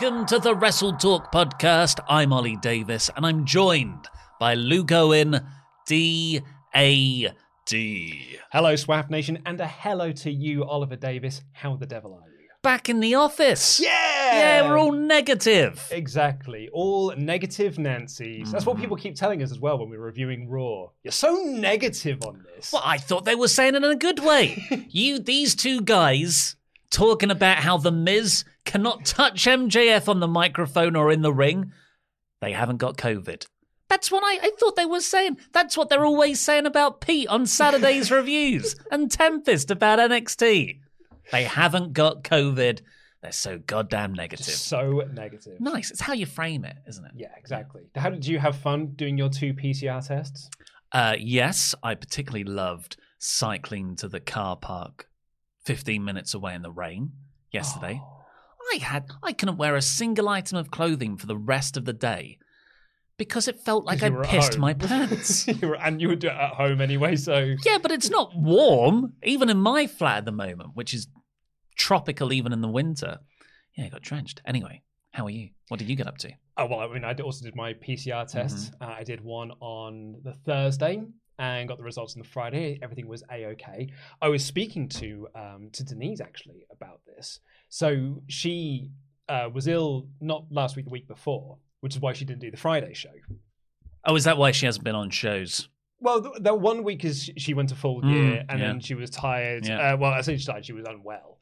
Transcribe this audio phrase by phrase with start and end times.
[0.00, 2.00] Welcome to the Wrestle Talk podcast.
[2.08, 4.08] I'm Ollie Davis and I'm joined
[4.40, 5.38] by Luke Owen,
[5.86, 6.40] D
[6.74, 7.32] A
[7.64, 8.38] D.
[8.50, 11.42] Hello, Swap Nation, and a hello to you, Oliver Davis.
[11.52, 12.48] How the devil are you?
[12.62, 13.78] Back in the office.
[13.78, 13.88] Yeah!
[14.32, 15.86] Yeah, we're all negative.
[15.92, 16.68] Exactly.
[16.72, 18.50] All negative Nancy's.
[18.50, 18.68] That's Mm.
[18.68, 20.88] what people keep telling us as well when we're reviewing Raw.
[21.04, 22.72] You're so negative on this.
[22.72, 24.60] Well, I thought they were saying it in a good way.
[24.90, 26.56] you, these two guys,
[26.94, 31.72] talking about how The Miz cannot touch MJF on the microphone or in the ring,
[32.40, 33.46] they haven't got COVID.
[33.88, 35.38] That's what I, I thought they were saying.
[35.52, 40.80] That's what they're always saying about Pete on Saturday's reviews and Tempest about NXT.
[41.32, 42.80] They haven't got COVID.
[43.22, 44.46] They're so goddamn negative.
[44.46, 45.60] So negative.
[45.60, 45.90] Nice.
[45.90, 47.12] It's how you frame it, isn't it?
[47.16, 47.82] Yeah, exactly.
[47.96, 50.48] How did you have fun doing your two PCR tests?
[50.92, 55.08] Uh, yes, I particularly loved cycling to the car park
[55.64, 57.12] 15 minutes away in the rain
[57.50, 58.00] yesterday.
[58.02, 58.10] Oh.
[58.72, 61.92] I had I couldn't wear a single item of clothing for the rest of the
[61.92, 62.38] day
[63.18, 65.46] because it felt like I you were at pissed my pants.
[65.46, 67.54] You were- and you would do it at home anyway, so.
[67.64, 71.08] yeah, but it's not warm even in my flat at the moment, which is
[71.76, 73.18] tropical even in the winter.
[73.76, 74.40] Yeah, I got drenched.
[74.46, 74.82] Anyway,
[75.12, 75.50] how are you?
[75.68, 76.32] What did you get up to?
[76.56, 78.72] Oh, well, I mean, I also did my PCR test.
[78.72, 78.84] Mm-hmm.
[78.84, 81.02] Uh, I did one on the Thursday
[81.38, 82.78] and got the results on the Friday.
[82.82, 83.88] Everything was a okay.
[84.22, 87.40] I was speaking to um, to Denise actually about this.
[87.68, 88.90] So she
[89.28, 92.50] uh, was ill not last week, the week before, which is why she didn't do
[92.50, 93.10] the Friday show.
[94.04, 95.68] Oh, is that why she hasn't been on shows?
[96.00, 98.66] Well, th- that one week is she went to full Mm, gear and yeah.
[98.66, 99.66] then she was tired.
[99.66, 99.94] Yeah.
[99.94, 101.33] Uh, well, I say she tired; she was unwell.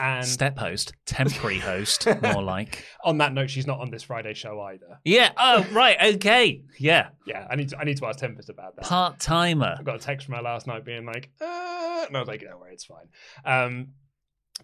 [0.00, 2.84] And Step host, temporary host, more like.
[3.04, 5.00] on that note, she's not on this Friday show either.
[5.04, 5.32] Yeah.
[5.36, 5.96] Oh, right.
[6.14, 6.62] Okay.
[6.78, 7.08] Yeah.
[7.26, 8.84] Yeah, I need to, I need to ask Tempest about that.
[8.84, 9.76] Part timer.
[9.78, 12.40] I got a text from her last night being like, uh, and I was like,
[12.42, 13.08] don't worry, it's fine.
[13.44, 13.88] Um,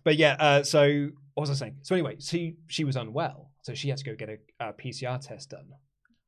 [0.05, 1.77] but yeah, uh, so what was I saying?
[1.83, 5.21] So anyway, she she was unwell, so she had to go get a, a PCR
[5.21, 5.67] test done,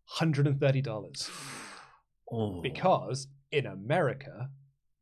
[0.05, 1.29] hundred and thirty dollars,
[2.31, 2.61] Oh.
[2.61, 4.51] because in America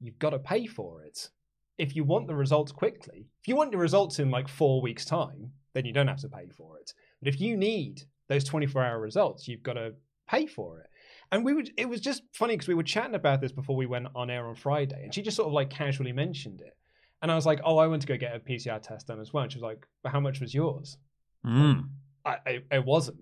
[0.00, 1.30] you've got to pay for it.
[1.78, 5.04] If you want the results quickly, if you want the results in like four weeks'
[5.04, 6.92] time, then you don't have to pay for it.
[7.20, 9.94] But if you need those twenty-four hour results, you've got to
[10.28, 10.86] pay for it.
[11.32, 13.86] And we would it was just funny because we were chatting about this before we
[13.86, 16.76] went on air on Friday, and she just sort of like casually mentioned it.
[17.22, 19.32] And I was like, "Oh, I went to go get a PCR test done as
[19.32, 20.98] well." And she was like, "But how much was yours?"
[21.44, 21.88] Mm.
[22.24, 23.18] I, I it wasn't.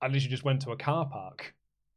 [0.00, 1.54] I literally just went to a car park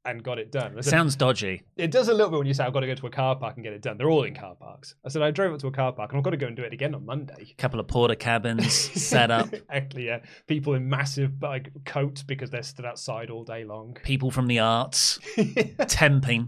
[0.07, 0.73] and got it done.
[0.75, 1.63] Said, Sounds dodgy.
[1.75, 3.35] it does a little bit when you say I've got to go to a car
[3.35, 3.97] park and get it done.
[3.97, 4.95] They're all in car parks.
[5.05, 6.55] I said I drove up to a car park and I've got to go and
[6.55, 7.47] do it again on Monday.
[7.51, 9.53] A couple of Portakabins set up.
[9.69, 13.97] Actually, yeah, people in massive like coats because they're stood outside all day long.
[14.03, 16.47] People from the arts temping.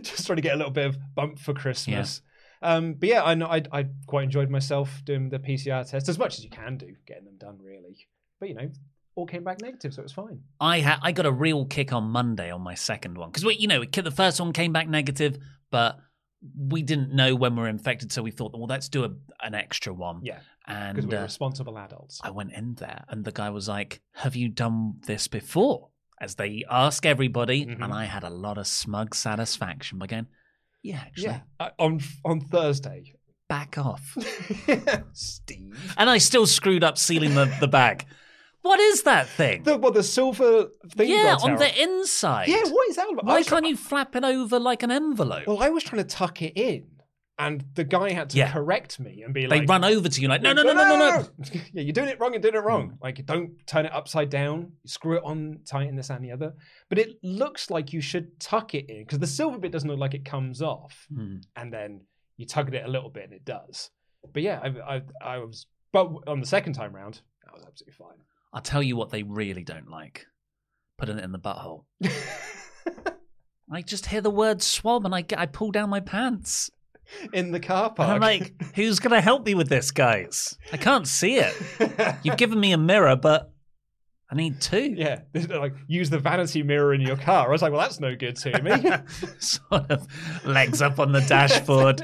[0.00, 2.22] just trying to get a little bit of bump for Christmas.
[2.62, 6.18] Um, but yeah, I know I, I quite enjoyed myself doing the PCR test as
[6.18, 8.06] much as you can do, getting them done really.
[8.38, 8.70] But you know,
[9.16, 10.40] all came back negative, so it was fine.
[10.60, 13.56] I had I got a real kick on Monday on my second one because we
[13.56, 15.38] you know the first one came back negative,
[15.70, 15.98] but
[16.56, 19.10] we didn't know when we were infected, so we thought, well, let's do a,
[19.42, 20.20] an extra one.
[20.22, 22.20] Yeah, and because we're uh, responsible adults.
[22.22, 25.88] I went in there, and the guy was like, "Have you done this before?"
[26.20, 27.82] As they ask everybody, Mhm.
[27.82, 30.26] and I had a lot of smug satisfaction by going,
[30.82, 33.14] "Yeah, actually." Yeah, uh, on on Thursday,
[33.48, 34.16] back off.
[35.12, 35.94] Steve.
[35.96, 38.04] And I still screwed up sealing the, the bag.
[38.66, 39.62] What is that thing?
[39.62, 41.08] The, what, the silver thing?
[41.10, 42.48] yeah, on the inside.
[42.48, 43.24] Yeah, what is that all about?
[43.26, 45.46] Why can't you flap it over like an envelope?
[45.46, 46.86] Well, I was trying to tuck it in,
[47.38, 48.50] and the guy had to Yeah.
[48.52, 50.84] correct me and be like, they run over to you like, no, no, no, no,
[50.88, 51.28] no, no.
[51.72, 52.32] yeah, you're doing it wrong.
[52.32, 52.98] You're doing it wrong.
[53.02, 54.72] Like, don't turn it upside down.
[54.82, 56.54] You screw it on tight in this and the other.
[56.88, 59.98] But it looks like you should tuck it in because the silver bit doesn't look
[59.98, 61.36] like it comes off, Hmm.
[61.56, 62.00] and then
[62.36, 63.90] you tug at it a little bit and it does.
[64.32, 65.66] But yeah, I, I, I was.
[65.92, 68.18] But on the second time round, that was absolutely fine.
[68.56, 70.24] I'll tell you what they really don't like.
[70.96, 71.84] Putting it in the butthole.
[73.70, 76.70] I just hear the word swab and I get, I pull down my pants.
[77.34, 78.08] in the car And park.
[78.10, 80.56] I'm like, who's going to help me with this, guys?
[80.72, 81.54] I can't see it.
[82.22, 83.52] You've given me a mirror, but
[84.30, 84.94] I need two.
[84.96, 85.20] yeah,
[85.50, 87.48] like use the vanity mirror in your car.
[87.48, 88.90] I was like, well, that's no good to me.
[89.38, 90.06] sort of
[90.46, 92.00] legs up on the dashboard.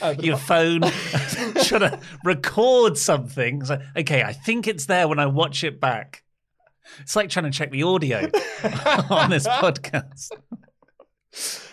[0.00, 0.80] But Your phone
[1.64, 3.60] trying to record something.
[3.60, 6.24] It's like, okay, I think it's there when I watch it back.
[7.00, 8.18] It's like trying to check the audio
[9.10, 10.30] on this podcast.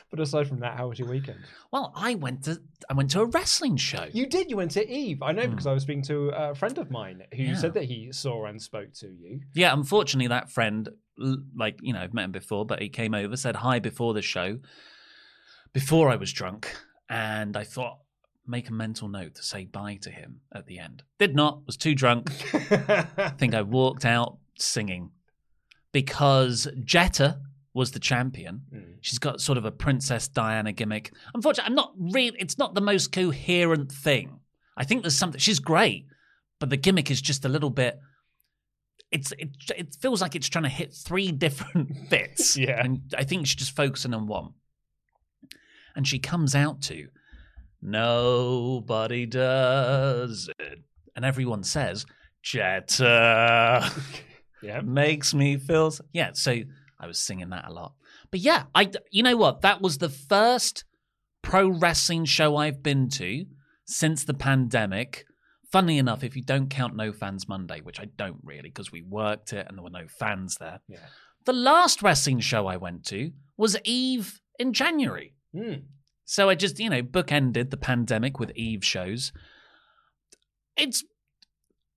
[0.09, 1.39] But aside from that, how was your weekend?
[1.71, 4.06] Well, I went to I went to a wrestling show.
[4.13, 4.50] You did.
[4.50, 5.21] You went to Eve.
[5.21, 5.51] I know hmm.
[5.51, 7.44] because I was speaking to a friend of mine who.
[7.44, 7.56] Yeah.
[7.56, 9.41] said that he saw and spoke to you.
[9.53, 10.89] Yeah, unfortunately, that friend,
[11.56, 14.21] like you know, I've met him before, but he came over, said hi before the
[14.21, 14.59] show,
[15.73, 16.73] before I was drunk,
[17.09, 17.97] and I thought
[18.47, 21.03] make a mental note to say bye to him at the end.
[21.19, 21.65] Did not.
[21.65, 22.31] Was too drunk.
[22.53, 25.11] I think I walked out singing
[25.91, 27.39] because Jetta
[27.73, 28.61] was the champion.
[28.73, 28.95] Mm.
[29.01, 31.13] She's got sort of a Princess Diana gimmick.
[31.33, 32.38] Unfortunately, I'm not really.
[32.39, 34.39] It's not the most coherent thing.
[34.75, 35.39] I think there's something.
[35.39, 36.05] She's great,
[36.59, 37.99] but the gimmick is just a little bit.
[39.11, 39.49] It's it.
[39.75, 42.57] It feels like it's trying to hit three different bits.
[42.57, 42.81] Yeah.
[42.83, 44.53] and I think she's just focusing on one.
[45.95, 47.07] And she comes out to,
[47.81, 50.79] nobody does it,
[51.15, 52.06] and everyone says,
[52.44, 53.91] Jetta
[54.63, 54.81] Yeah.
[54.81, 56.56] makes me feel yeah so
[57.00, 57.94] i was singing that a lot
[58.31, 60.83] but yeah i you know what that was the first
[61.44, 63.45] pro wrestling show i've been to
[63.85, 65.25] since the pandemic
[65.71, 69.03] funnily enough if you don't count no fans monday which i don't really because we
[69.03, 71.06] worked it and there were no fans there Yeah.
[71.45, 75.83] the last wrestling show i went to was eve in january Mm.
[76.29, 79.31] So I just, you know, bookended the pandemic with Eve shows.
[80.75, 81.06] It's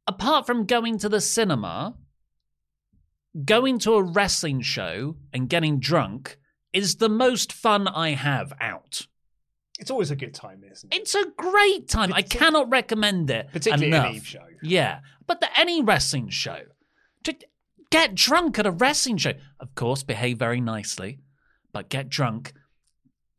[0.07, 1.97] apart from going to the cinema,
[3.45, 6.39] going to a wrestling show and getting drunk
[6.73, 9.09] is the most fun I have out.
[9.81, 11.01] It's always a good time, isn't it?
[11.01, 12.13] It's a great time.
[12.13, 14.11] I cannot recommend it Particularly enough.
[14.11, 14.47] an Eve show.
[14.63, 16.61] Yeah, but the, any wrestling show,
[17.25, 17.35] to
[17.91, 21.19] get drunk at a wrestling show, of course, behave very nicely,
[21.73, 22.53] but get drunk,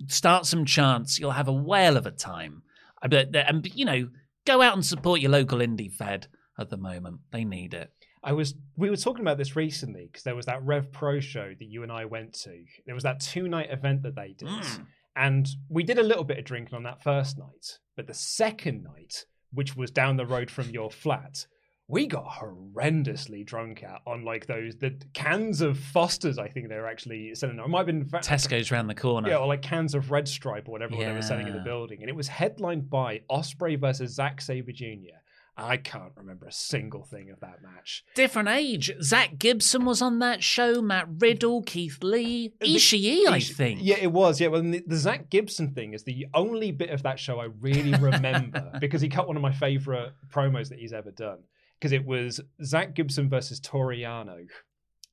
[0.07, 2.63] start some chants, you'll have a whale of a time.
[3.01, 4.09] I bet, that- and you know,
[4.45, 6.27] go out and support your local indie fed
[6.59, 7.21] at the moment.
[7.31, 7.91] They need it.
[8.23, 11.53] I was we were talking about this recently because there was that Rev Pro show
[11.57, 12.63] that you and I went to.
[12.85, 14.47] There was that two night event that they did.
[14.47, 14.85] Mm.
[15.15, 17.79] And we did a little bit of drinking on that first night.
[17.95, 21.47] But the second night, which was down the road from your flat,
[21.91, 26.77] we got horrendously drunk at on like those the cans of Foster's, I think they
[26.77, 27.59] were actually selling.
[27.59, 29.29] It might have been Tesco's round the corner.
[29.29, 31.99] Yeah, or like cans of Red Stripe or whatever they were selling in the building.
[32.01, 35.17] And it was headlined by Ospreay versus Zack Sabre Jr.
[35.57, 38.05] I can't remember a single thing of that match.
[38.15, 38.89] Different age.
[39.01, 40.81] Zack Gibson was on that show.
[40.81, 43.81] Matt Riddle, Keith Lee, uh, Ishii, I think.
[43.83, 44.39] Yeah, it was.
[44.39, 47.49] Yeah, well, the, the Zack Gibson thing is the only bit of that show I
[47.59, 51.39] really remember because he cut one of my favorite promos that he's ever done.
[51.81, 54.45] Because it was Zack Gibson versus Toriano,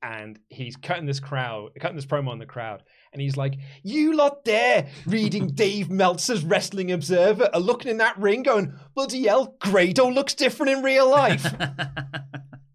[0.02, 4.14] and he's cutting this crowd, cutting this promo on the crowd, and he's like, "You
[4.14, 9.56] lot there reading Dave Meltzer's Wrestling Observer are looking in that ring, going, bloody hell,
[9.58, 11.46] Grado looks different in real life."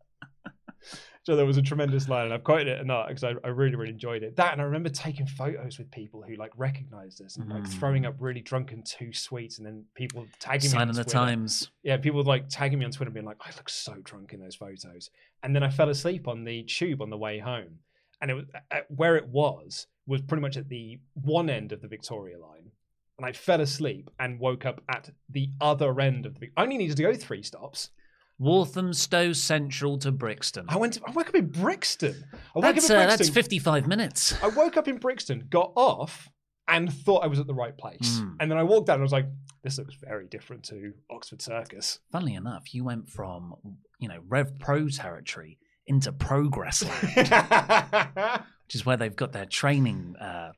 [1.25, 3.75] So there was a tremendous line, and I've quoted it enough because I, I really,
[3.75, 4.35] really enjoyed it.
[4.35, 7.67] That, and I remember taking photos with people who like recognized us and like Mm.
[7.79, 11.03] throwing up really drunken two sweets, and then people tagging me Sign on of the
[11.05, 11.17] Twitter.
[11.19, 11.71] times.
[11.81, 14.55] Yeah, people like tagging me on Twitter, being like, "I look so drunk in those
[14.55, 15.09] photos,"
[15.43, 17.79] and then I fell asleep on the tube on the way home,
[18.19, 21.79] and it was at where it was was pretty much at the one end of
[21.81, 22.69] the Victoria line,
[23.17, 26.51] and I fell asleep and woke up at the other end of the.
[26.57, 27.91] I only needed to go three stops.
[28.39, 30.65] Walthamstow Central to Brixton.
[30.67, 30.93] I went.
[30.93, 32.25] To, I woke up in Brixton.
[32.33, 33.25] I woke That's, up in uh, Brixton.
[33.25, 34.43] that's 55 minutes.
[34.43, 36.29] I woke up in Brixton, got off,
[36.67, 38.19] and thought I was at the right place.
[38.19, 38.33] Hmm.
[38.39, 39.27] And then I walked down and I was like,
[39.63, 41.99] this looks very different to Oxford Circus.
[42.11, 43.55] Funnily enough, you went from,
[43.99, 47.29] you know, Rev Pro territory into Progress Land,
[48.65, 50.51] which is where they've got their training uh,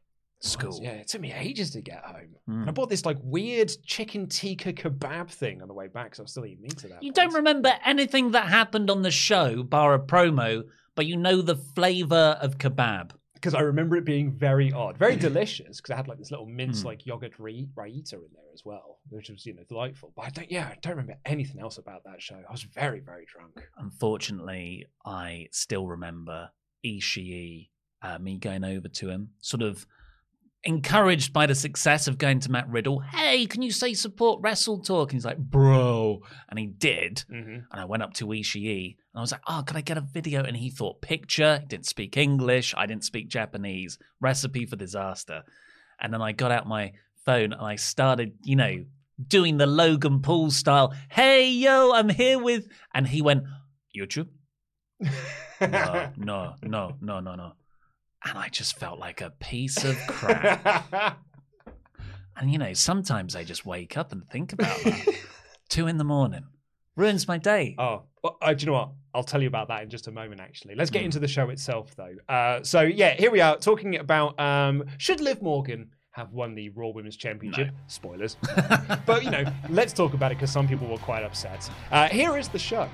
[0.45, 0.79] school.
[0.81, 2.35] Yeah, it took me ages to get home.
[2.49, 2.61] Mm.
[2.61, 6.19] And I bought this like weird chicken tikka kebab thing on the way back because
[6.19, 7.15] I was still eating meat at that You point.
[7.15, 10.63] don't remember anything that happened on the show, bar a promo,
[10.95, 13.11] but you know the flavour of kebab.
[13.33, 16.47] because I remember it being very odd, very delicious because I had like this little
[16.47, 16.85] mince Mm.
[16.85, 20.13] like yogurt re- raita in there as well, which was you know delightful.
[20.15, 22.35] But I don't, yeah, I don't remember anything else about that show.
[22.47, 23.67] I was very very drunk.
[23.77, 26.49] Unfortunately, I still remember
[26.85, 27.69] Ishii,
[28.01, 29.85] uh, me going over to him, sort of
[30.65, 32.99] encouraged by the success of going to Matt Riddle.
[32.99, 35.11] Hey, can you say support Wrestle Talk?
[35.11, 36.21] And he's like, bro.
[36.49, 37.23] And he did.
[37.31, 37.53] Mm-hmm.
[37.71, 40.01] And I went up to Ishii and I was like, oh, can I get a
[40.01, 40.43] video?
[40.43, 41.59] And he thought picture.
[41.61, 42.73] He didn't speak English.
[42.75, 43.99] I didn't speak Japanese.
[44.19, 45.43] Recipe for disaster.
[46.01, 46.93] And then I got out my
[47.25, 48.85] phone and I started, you know,
[49.27, 50.93] doing the Logan Paul style.
[51.09, 52.67] Hey, yo, I'm here with.
[52.93, 53.43] And he went,
[53.95, 54.27] YouTube?
[55.61, 57.53] No, no, no, no, no, no.
[58.25, 61.19] And I just felt like a piece of crap.
[62.37, 65.15] and, you know, sometimes I just wake up and think about that.
[65.69, 66.45] Two in the morning.
[66.95, 67.75] Ruins my day.
[67.77, 68.89] Oh, well, uh, do you know what?
[69.13, 70.41] I'll tell you about that in just a moment.
[70.41, 71.05] Actually, let's get Mm.
[71.05, 72.15] into the show itself, though.
[72.27, 76.69] Uh, so yeah, here we are talking about um, should Liv Morgan have won the
[76.69, 77.69] Raw Women's Championship?
[77.87, 78.37] Spoilers,
[79.05, 81.69] but you know, let's talk about it because some people were quite upset.
[81.91, 82.89] Uh, here is the show.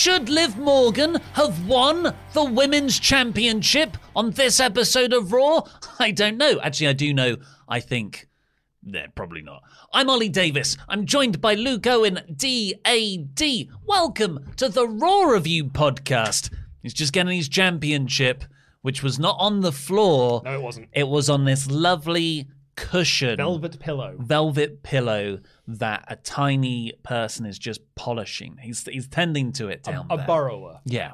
[0.00, 5.60] Should Liv Morgan have won the Women's Championship on this episode of Raw?
[5.98, 6.58] I don't know.
[6.58, 7.36] Actually, I do know.
[7.68, 8.26] I think.
[8.82, 9.62] No, probably not.
[9.92, 10.78] I'm Ollie Davis.
[10.88, 13.68] I'm joined by Luke Owen, DAD.
[13.84, 16.50] Welcome to the Raw Review podcast.
[16.82, 18.44] He's just getting his championship,
[18.80, 20.40] which was not on the floor.
[20.46, 20.88] No, it wasn't.
[20.94, 22.48] It was on this lovely
[22.88, 24.16] cushion Velvet pillow.
[24.18, 28.56] velvet pillow that a tiny person is just polishing.
[28.60, 30.26] He's he's tending to it down A there.
[30.26, 30.80] borrower.
[30.84, 31.12] yeah.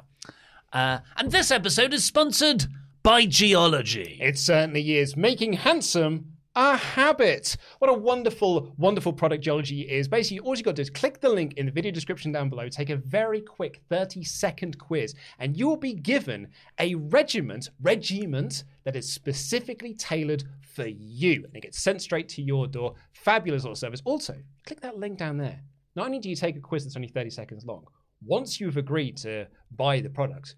[0.73, 2.65] Uh, and this episode is sponsored
[3.01, 4.17] by Geologie.
[4.21, 5.15] It certainly is.
[5.15, 7.55] Making handsome a habit.
[7.79, 10.07] What a wonderful, wonderful product Geologie is.
[10.07, 12.49] Basically, all you got to do is click the link in the video description down
[12.49, 16.47] below, take a very quick 30 second quiz, and you will be given
[16.79, 20.43] a regiment, regiment that is specifically tailored
[20.77, 21.43] for you.
[21.43, 22.93] And it gets sent straight to your door.
[23.13, 24.01] Fabulous little service.
[24.05, 25.59] Also, click that link down there.
[25.95, 27.85] Not only do you take a quiz that's only 30 seconds long,
[28.23, 30.55] once you've agreed to buy the product,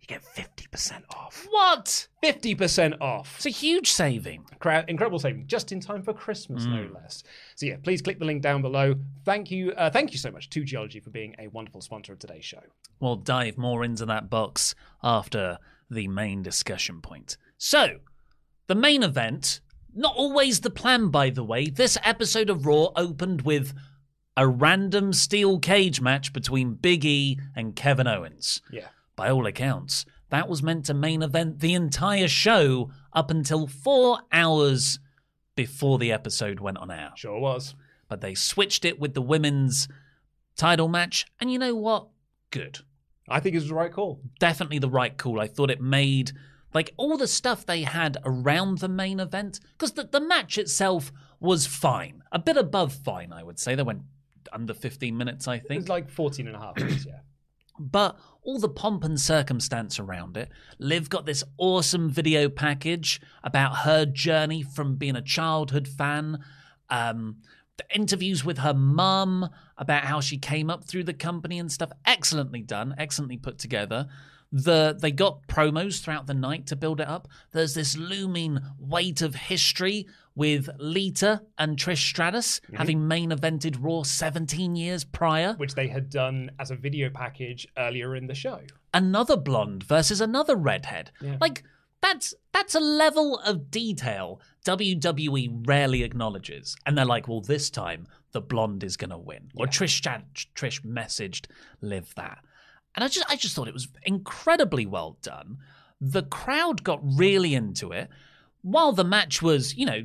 [0.00, 1.46] you get 50% off.
[1.48, 2.08] What?
[2.24, 3.36] 50% off.
[3.36, 4.44] It's a huge saving.
[4.58, 7.22] Cra- incredible saving just in time for Christmas, no less.
[7.54, 8.96] So yeah, please click the link down below.
[9.24, 12.18] Thank you, uh, thank you so much to Geologie for being a wonderful sponsor of
[12.18, 12.62] today's show.
[12.98, 17.36] We'll dive more into that box after the main discussion point.
[17.56, 17.98] So,
[18.66, 19.60] the main event,
[19.94, 21.66] not always the plan, by the way.
[21.66, 23.74] This episode of Raw opened with
[24.36, 28.62] a random steel cage match between Big E and Kevin Owens.
[28.70, 33.66] Yeah, By all accounts, that was meant to main event the entire show up until
[33.66, 34.98] four hours
[35.54, 37.74] before the episode went on air sure was.
[38.08, 39.86] but they switched it with the women's
[40.56, 41.26] title match.
[41.38, 42.08] And you know what?
[42.50, 42.78] Good.
[43.28, 44.20] I think it was the right call.
[44.40, 45.38] Definitely the right call.
[45.40, 46.32] I thought it made
[46.74, 51.12] like all the stuff they had around the main event because the, the match itself
[51.40, 53.74] was fine, a bit above fine, I would say.
[53.74, 54.02] They went
[54.52, 55.80] under 15 minutes, I It think.
[55.82, 57.20] was like 14 and a half minutes, yeah.
[57.78, 60.50] But all the pomp and circumstance around it.
[60.78, 66.38] Liv got this awesome video package about her journey from being a childhood fan.
[66.90, 67.38] Um,
[67.78, 69.48] the interviews with her mum
[69.78, 71.90] about how she came up through the company and stuff.
[72.04, 74.06] Excellently done, excellently put together.
[74.52, 77.28] The they got promos throughout the night to build it up.
[77.52, 82.76] There's this looming weight of history with Lita and Trish Stratus mm-hmm.
[82.76, 85.54] having main evented Raw 17 years prior.
[85.54, 88.60] Which they had done as a video package earlier in the show.
[88.94, 91.10] another blonde versus another redhead.
[91.20, 91.36] Yeah.
[91.40, 91.62] Like
[92.00, 96.76] that's that's a level of detail WWE rarely acknowledges.
[96.84, 99.50] And they're like, well, this time the blonde is gonna win.
[99.56, 100.02] Or Trish
[100.54, 101.46] Trish messaged
[101.80, 102.44] Liv that.
[102.94, 105.58] And I just I just thought it was incredibly well done.
[106.00, 108.08] The crowd got really into it.
[108.62, 110.02] While the match was, you know,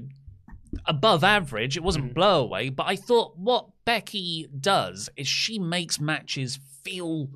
[0.85, 2.13] above average, it wasn't mm.
[2.13, 7.29] blow away, but I thought what Becky does is she makes matches feel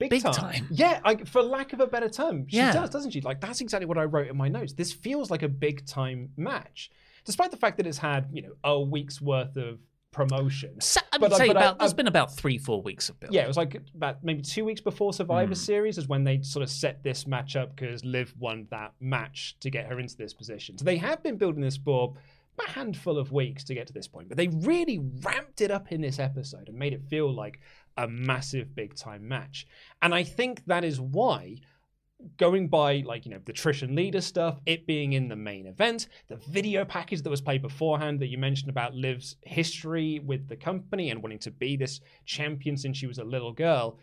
[0.00, 0.32] Big, Big time.
[0.32, 0.68] time.
[0.70, 2.72] Yeah, I, for lack of a better term, she Yeah.
[2.72, 3.20] does, doesn't she?
[3.20, 4.72] Like that's exactly what I wrote in my notes.
[4.72, 6.90] This feels like a big time match,
[7.26, 9.78] despite the fact that it's had you know a week's worth of
[10.12, 10.80] promotion.
[10.80, 13.08] So, I But, would like, say but I- there's I- been about three, four weeks
[13.08, 13.32] of build.
[13.32, 15.54] Yeah, it was like about maybe two weeks before Survivor Hmm.
[15.54, 19.56] Series is when they sort of set this match up because Liv won that match
[19.60, 20.78] to get her into this position.
[20.78, 22.14] So they have been building this for
[22.58, 25.92] a handful of weeks to get to this point, but they really ramped it up
[25.92, 27.60] in this episode and made it feel like
[27.96, 29.66] a massive big time match.
[30.02, 31.60] And I think that is why
[32.36, 35.66] going by like you know the Trish and Lita stuff, it being in the main
[35.66, 40.48] event, the video package that was played beforehand that you mentioned about Liv's history with
[40.48, 43.98] the company and wanting to be this champion since she was a little girl,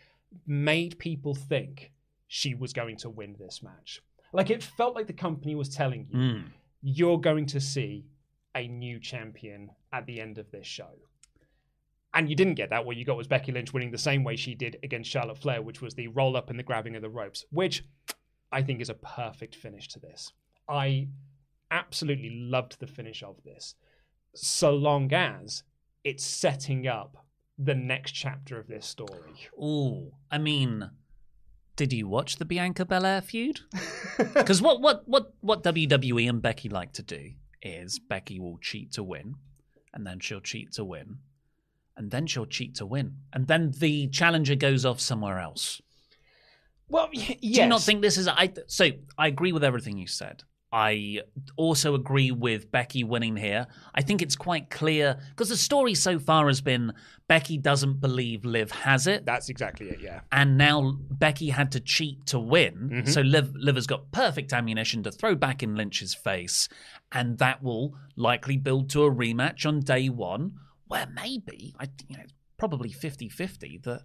[0.46, 1.92] made people think
[2.28, 4.02] she was going to win this match.
[4.34, 6.44] Like it felt like the company was telling you, Mm.
[6.82, 8.06] you're going to see
[8.56, 10.90] a new champion at the end of this show.
[12.18, 12.84] And you didn't get that.
[12.84, 15.62] What you got was Becky Lynch winning the same way she did against Charlotte Flair,
[15.62, 17.84] which was the roll up and the grabbing of the ropes, which
[18.52, 20.34] I think is a perfect finish to this.
[20.68, 21.10] I
[21.70, 23.76] absolutely loved the finish of this,
[24.34, 25.62] so long as
[26.04, 27.24] it's setting up
[27.56, 29.48] the next chapter of this story.
[29.62, 30.90] Ooh, I mean,
[31.76, 33.62] did you watch the Bianca Belair feud?
[34.34, 38.92] Because what, what, what, what WWE and Becky like to do is Becky will cheat
[38.94, 39.36] to win,
[39.94, 41.20] and then she'll cheat to win,
[41.98, 45.82] and then she'll cheat to win, and then the challenger goes off somewhere else.
[46.90, 47.38] Well, yes.
[47.42, 48.28] Do you not think this is?
[48.28, 50.44] I so I agree with everything you said.
[50.72, 51.22] I
[51.56, 53.68] also agree with Becky winning here.
[53.96, 56.92] I think it's quite clear because the story so far has been
[57.30, 59.26] Becky doesn't believe Liv has it.
[59.26, 60.22] That's exactly it, yeah.
[60.32, 62.90] and now Becky had to cheat to win.
[63.06, 63.08] Mhm.
[63.10, 66.68] So Liv, Liv has got perfect ammunition to throw back in Lynch's face,
[67.14, 72.18] and that will likely build to a rematch on day one, where maybe I, you
[72.18, 72.24] know,
[72.58, 74.02] probably 50-50 that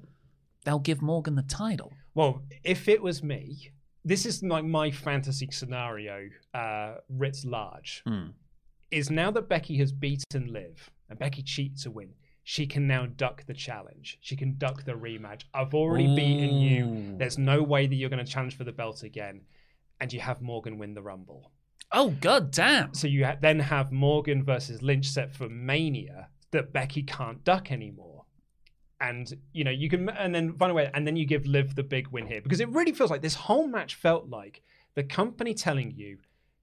[0.65, 1.93] they'll give Morgan the title.
[2.15, 3.73] Well, if it was me,
[4.05, 8.03] this is like my fantasy scenario, uh, writ large.
[8.07, 8.29] Hmm.
[8.91, 12.11] Is now that Becky has beaten Liv and Becky cheats to win,
[12.45, 14.19] she can now duck the challenge.
[14.21, 15.45] She can duck the rematch.
[15.55, 17.17] I've already beaten you.
[17.17, 19.43] There's no way that you're going to challenge for the belt again.
[20.01, 21.53] And you have Morgan win the Rumble.
[21.93, 22.95] Oh god damn!
[22.95, 27.73] So you ha- then have Morgan versus Lynch set for Mania that Becky can't duck
[27.73, 28.25] anymore.
[29.01, 31.75] And you know you can, and then find a way, and then you give Liv
[31.75, 34.63] the big win here because it really feels like this whole match felt like
[34.95, 36.19] the company telling you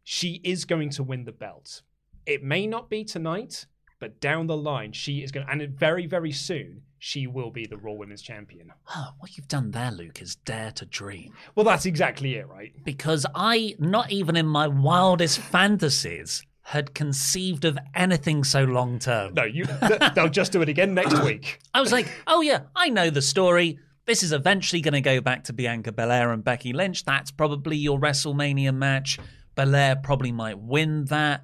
[0.06, 1.82] she is going to win the belt.
[2.25, 3.65] It may not be tonight,
[3.99, 7.65] but down the line she is going, to, and very very soon she will be
[7.65, 8.71] the Raw Women's Champion.
[8.95, 11.34] Oh, what you've done there, Luke, is dare to dream.
[11.56, 12.73] Well, that's exactly it, right?
[12.84, 19.34] Because I, not even in my wildest fantasies, had conceived of anything so long term.
[19.34, 19.65] No, you.
[20.13, 21.60] they'll just do it again next week.
[21.73, 23.79] I was like, oh yeah, I know the story.
[24.05, 27.05] This is eventually going to go back to Bianca Belair and Becky Lynch.
[27.05, 29.17] That's probably your WrestleMania match.
[29.55, 31.43] Belair probably might win that.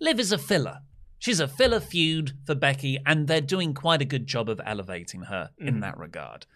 [0.00, 0.78] Liv is a filler.
[1.18, 5.20] She's a filler feud for Becky, and they're doing quite a good job of elevating
[5.22, 6.46] her in that regard.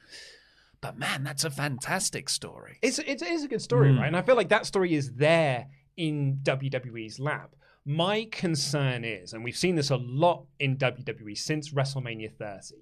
[0.80, 2.78] But man, that's a fantastic story.
[2.82, 3.98] It's, it's, it is a good story, Mm.
[3.98, 4.06] right?
[4.08, 7.54] And I feel like that story is there in WWE's lap.
[7.88, 12.74] My concern is, and we've seen this a lot in WWE since WrestleMania 30,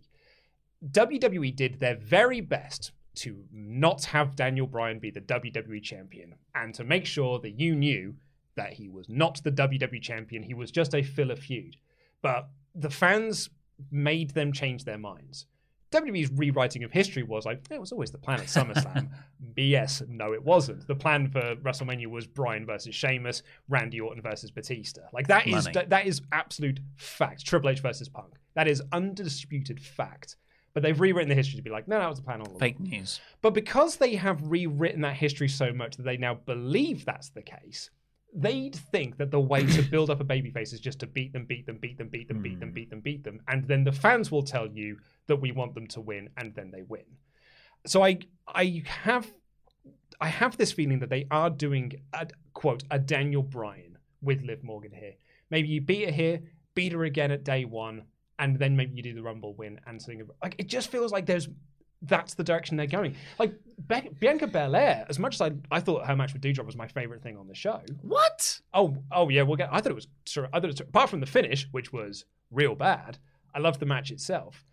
[0.90, 6.74] WWE did their very best to not have Daniel Bryan be the WWE champion and
[6.74, 8.14] to make sure that you knew
[8.56, 10.42] that he was not the WWE champion.
[10.42, 11.76] He was just a filler feud.
[12.22, 13.50] But the fans
[13.90, 15.44] made them change their minds.
[15.94, 19.08] WWE's rewriting of history was like, it was always the plan at SummerSlam.
[19.56, 20.86] BS, no, it wasn't.
[20.86, 25.02] The plan for WrestleMania was Bryan versus Sheamus, Randy Orton versus Batista.
[25.12, 25.86] Like that is Money.
[25.86, 27.46] that is absolute fact.
[27.46, 28.34] Triple H versus Punk.
[28.54, 30.36] That is undisputed fact.
[30.72, 32.58] But they've rewritten the history to be like, no, that was the plan all along.
[32.58, 33.20] Fake news.
[33.42, 37.42] But because they have rewritten that history so much that they now believe that's the
[37.42, 37.90] case,
[38.34, 41.44] they'd think that the way to build up a babyface is just to beat them,
[41.44, 42.74] beat them, beat them, beat them, beat them, hmm.
[42.74, 45.86] beat them, beat them, and then the fans will tell you that we want them
[45.88, 47.04] to win, and then they win.
[47.86, 49.30] So I, I have,
[50.20, 54.62] I have this feeling that they are doing a quote a Daniel Bryan with Liv
[54.62, 55.14] Morgan here.
[55.50, 56.40] Maybe you beat her here,
[56.74, 58.04] beat her again at day one,
[58.38, 60.26] and then maybe you do the Rumble win and something.
[60.42, 61.48] Like it just feels like there's
[62.02, 63.16] that's the direction they're going.
[63.38, 63.54] Like
[63.88, 66.88] Be- Bianca Belair, as much as I, I thought her match with Doudrop was my
[66.88, 67.80] favorite thing on the show.
[68.02, 68.60] What?
[68.72, 69.70] Oh, oh yeah, we'll get.
[69.72, 70.08] I thought it was.
[70.26, 73.18] Sure, I thought it was, apart from the finish, which was real bad.
[73.54, 74.64] I loved the match itself.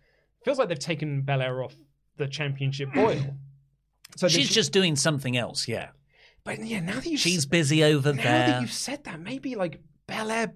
[0.44, 1.74] Feels like they've taken Belair off
[2.16, 3.20] the championship boil.
[4.14, 5.88] So She's should- just doing something else, yeah.
[6.44, 8.46] But yeah, now that you She's busy over now there.
[8.48, 10.52] that you've said that, maybe like Belair,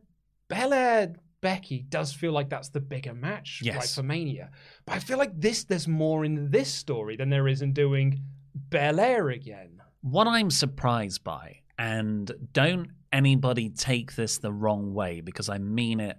[0.49, 3.77] Belair Becky does feel like that's the bigger match, Yes.
[3.77, 4.51] right, for Mania.
[4.85, 8.21] But I feel like this, there's more in this story than there is in doing
[8.69, 9.81] Belair again.
[10.03, 16.01] What I'm surprised by, and don't anybody take this the wrong way because I mean
[16.01, 16.19] it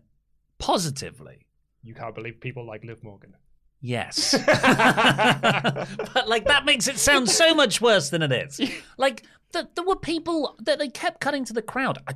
[0.57, 1.45] positively.
[1.83, 3.35] You can't believe people like Liv Morgan.
[3.81, 4.31] Yes.
[4.45, 8.59] but like that makes it sound so much worse than it is.
[8.97, 11.99] Like th- there were people that they kept cutting to the crowd.
[12.07, 12.13] I,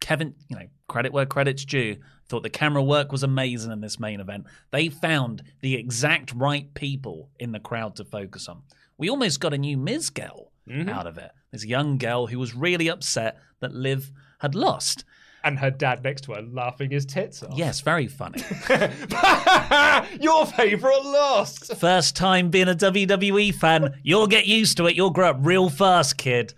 [0.00, 1.96] Kevin, you know, credit where credit's due.
[2.28, 4.46] Thought the camera work was amazing in this main event.
[4.72, 8.62] They found the exact right people in the crowd to focus on.
[8.98, 10.88] We almost got a new Miz girl Mhm.
[10.90, 11.30] out of it.
[11.52, 15.04] This young girl who was really upset that Liv had lost.
[15.46, 17.56] And her dad next to her laughing his tits off.
[17.56, 18.42] Yes, very funny.
[20.20, 21.72] Your favourite lost.
[21.76, 24.96] First time being a WWE fan, you'll get used to it.
[24.96, 26.52] You'll grow up real fast, kid.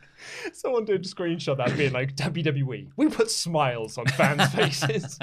[0.54, 2.88] Someone did a screenshot that being like WWE.
[2.96, 5.18] We put smiles on fans' faces.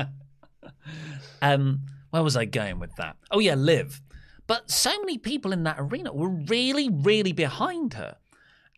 [1.41, 3.17] Um, where was I going with that?
[3.31, 3.99] Oh yeah, Liv.
[4.45, 8.17] But so many people in that arena were really, really behind her,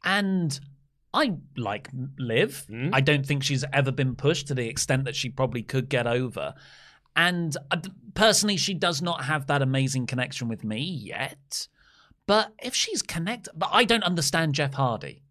[0.05, 0.57] and
[1.17, 2.65] I like Liv.
[2.69, 2.89] Hmm?
[2.93, 6.05] I don't think she's ever been pushed to the extent that she probably could get
[6.05, 6.53] over.
[7.15, 7.77] And uh,
[8.13, 11.67] personally, she does not have that amazing connection with me yet.
[12.27, 15.23] But if she's connected, but I don't understand Jeff Hardy.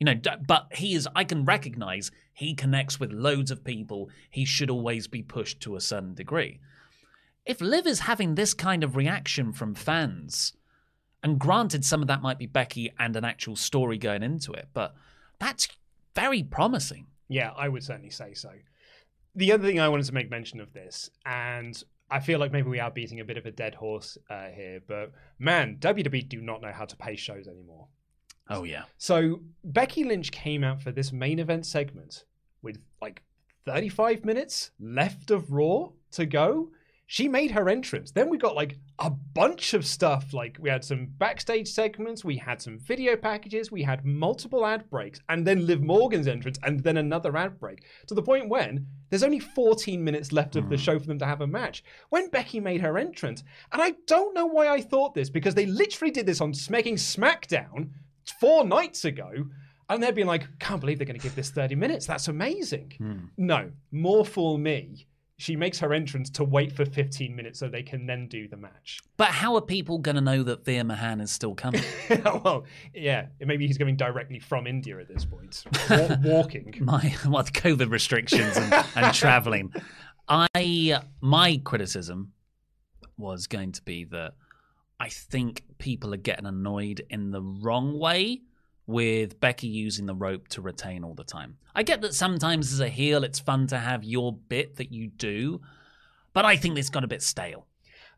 [0.00, 0.14] You know,
[0.46, 4.10] but he is, I can recognize he connects with loads of people.
[4.30, 6.58] He should always be pushed to a certain degree.
[7.46, 10.52] If Liv is having this kind of reaction from fans,
[11.22, 14.68] and granted, some of that might be Becky and an actual story going into it,
[14.72, 14.94] but
[15.38, 15.68] that's
[16.14, 17.06] very promising.
[17.28, 18.50] Yeah, I would certainly say so.
[19.34, 22.68] The other thing I wanted to make mention of this, and I feel like maybe
[22.68, 26.40] we are beating a bit of a dead horse uh, here, but man, WWE do
[26.40, 27.86] not know how to pay shows anymore.
[28.48, 28.84] Oh, yeah.
[28.96, 32.24] So Becky Lynch came out for this main event segment
[32.62, 33.22] with like
[33.66, 36.70] 35 minutes left of Raw to go.
[37.10, 38.10] She made her entrance.
[38.10, 40.34] Then we got like a bunch of stuff.
[40.34, 44.90] Like we had some backstage segments, we had some video packages, we had multiple ad
[44.90, 47.82] breaks, and then Liv Morgan's entrance, and then another ad break.
[48.08, 50.82] To the point when there's only 14 minutes left of the hmm.
[50.82, 51.82] show for them to have a match.
[52.10, 53.42] When Becky made her entrance,
[53.72, 56.96] and I don't know why I thought this because they literally did this on making
[56.96, 57.88] SmackDown
[58.38, 59.46] four nights ago.
[59.88, 62.04] And they're being like, can't believe they're going to give this 30 minutes.
[62.04, 62.92] That's amazing.
[62.98, 63.16] Hmm.
[63.38, 65.06] No, more fool me.
[65.40, 68.56] She makes her entrance to wait for 15 minutes so they can then do the
[68.56, 68.98] match.
[69.16, 71.82] But how are people going to know that Veer Mahaan is still coming?
[72.24, 76.74] well, yeah, maybe he's coming directly from India at this point, Wa- walking.
[76.80, 79.72] my well, the COVID restrictions and, and traveling.
[80.28, 82.32] I my criticism
[83.16, 84.32] was going to be that
[84.98, 88.42] I think people are getting annoyed in the wrong way
[88.88, 91.58] with Becky using the rope to retain all the time.
[91.74, 95.08] I get that sometimes as a heel it's fun to have your bit that you
[95.08, 95.60] do,
[96.32, 97.66] but I think this got a bit stale.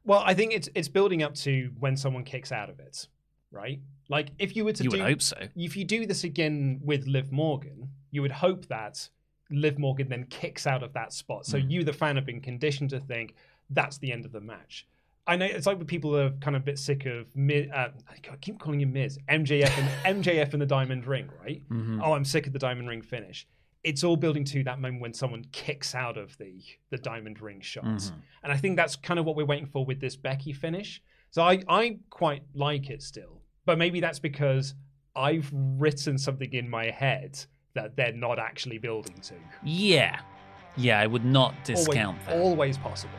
[0.05, 3.09] Well, I think it's it's building up to when someone kicks out of it,
[3.51, 3.81] right?
[4.09, 5.37] Like if you were to You do, would hope so.
[5.57, 9.09] if you do this again with Liv Morgan, you would hope that
[9.51, 11.47] Liv Morgan then kicks out of that spot.
[11.47, 11.69] So hmm.
[11.69, 13.35] you, the fan, have been conditioned to think
[13.71, 14.87] that's the end of the match.
[15.31, 18.37] I know it's like people are kind of a bit sick of Miz, uh, I
[18.41, 19.71] keep calling him Miz, MJF
[20.05, 21.63] and MJF and the Diamond Ring, right?
[22.03, 23.47] Oh, I'm sick of the Diamond Ring finish.
[23.85, 27.61] It's all building to that moment when someone kicks out of the the Diamond Ring
[27.61, 27.85] shot,
[28.43, 31.01] and I think that's kind of what we're waiting for with this Becky finish.
[31.31, 34.75] So I I quite like it still, but maybe that's because
[35.15, 37.39] I've written something in my head
[37.75, 39.35] that they're not actually building to.
[39.65, 40.21] Yeah.
[40.77, 42.37] Yeah, I would not Always, discount that.
[42.37, 43.19] always possible.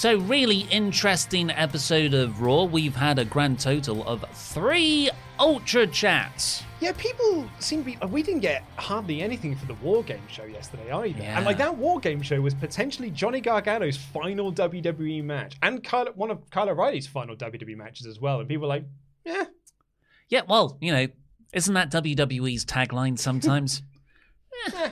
[0.00, 2.64] So, really interesting episode of Raw.
[2.64, 6.62] We've had a grand total of three Ultra Chats.
[6.80, 7.98] Yeah, people seem to be.
[8.06, 11.22] We didn't get hardly anything for the War Game show yesterday either.
[11.22, 11.36] Yeah.
[11.36, 16.06] And like that War Game show was potentially Johnny Gargano's final WWE match and Kyle,
[16.14, 18.40] one of Kyle O'Reilly's final WWE matches as well.
[18.40, 18.86] And people were like,
[19.26, 19.44] yeah,
[20.30, 21.08] Yeah, well, you know,
[21.52, 23.82] isn't that WWE's tagline sometimes?
[24.74, 24.90] Eh.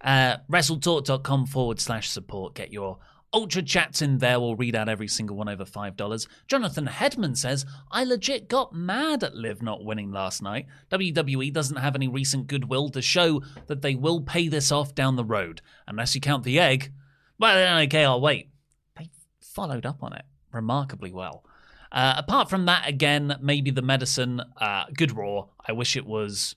[0.00, 2.54] uh, WrestleTalk.com forward slash support.
[2.54, 2.98] Get your
[3.34, 4.40] Ultra chats in there.
[4.40, 6.26] We'll read out every single one over $5.
[6.46, 10.66] Jonathan Hedman says, I legit got mad at Liv not winning last night.
[10.90, 15.16] WWE doesn't have any recent goodwill to show that they will pay this off down
[15.16, 15.60] the road.
[15.86, 16.92] Unless you count the egg.
[17.38, 18.48] Well, okay, I'll wait.
[18.96, 19.10] They
[19.40, 21.44] followed up on it remarkably well.
[21.90, 25.46] Uh, apart from that, again, maybe the medicine, uh, good raw.
[25.66, 26.54] I wish it was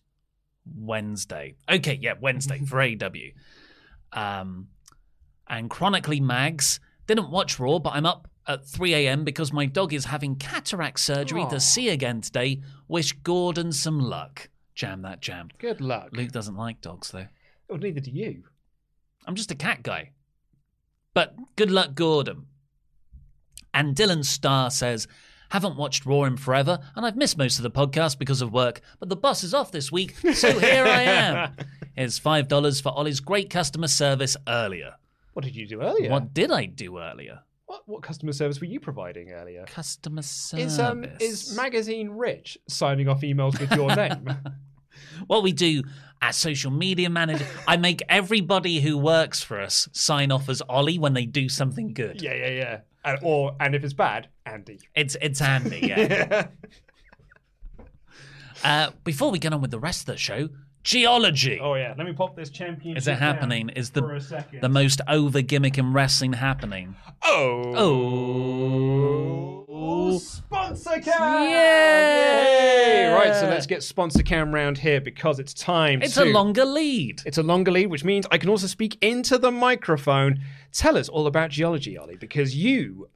[0.65, 1.55] Wednesday.
[1.69, 3.34] Okay, yeah, Wednesday for AEW.
[4.13, 4.67] Um,
[5.47, 6.80] and chronically mags.
[7.08, 10.99] Didn't watch raw but i'm up at 3 a.m because my dog is having cataract
[10.99, 12.62] surgery to see again today.
[12.88, 14.49] Wish gordon some luck.
[14.75, 15.49] Jam that jam.
[15.60, 16.10] Good luck.
[16.13, 17.27] luke doesn't like dogs though.
[17.67, 18.43] Well, neither do you.
[19.27, 20.12] i'm just a cat guy.
[21.13, 22.45] But good luck gordon.
[23.73, 25.08] And dylan starr says
[25.49, 28.80] haven't watched raw in forever and i've missed most of the podcast because of work
[28.99, 31.54] but the bus is off this week so here i am.
[31.95, 34.95] Here's five dollars for ollie's great customer service earlier
[35.34, 36.10] What did you do earlier?
[36.10, 39.63] what did i do earlier What, what customer service were you providing earlier?
[39.65, 40.74] Customer service.
[40.74, 44.30] Is um is magazine rich signing off emails with your name?
[45.28, 45.84] what we do
[46.22, 47.46] as social media manager.
[47.67, 51.94] I make everybody who works for us sign off as Ollie when they do something
[51.94, 52.22] good.
[52.22, 52.80] yeah, yeah, yeah.
[53.04, 54.80] And, or and if it's bad, Andy.
[54.94, 55.80] It's it's handy.
[55.88, 56.48] Yeah.
[58.63, 60.50] uh, before we get on with the rest of the show,
[60.84, 61.60] Geologie.
[61.62, 62.98] Oh yeah, let me pop this championship.
[62.98, 63.70] Is it down happening?
[63.70, 64.62] Is the for a second.
[64.62, 66.96] the most over gimmick in wrestling happening?
[67.24, 68.12] oh Oh.
[70.20, 71.50] sponsor cam!
[71.50, 73.12] Yay!
[73.13, 76.02] Right, so let's get sponsor cam round here because it's time.
[76.02, 76.24] It's to...
[76.24, 77.22] a longer lead.
[77.26, 80.41] It's a longer lead, which means I can also speak into the microphone.
[80.74, 83.10] Tell us all about Geologie, Ollie, because you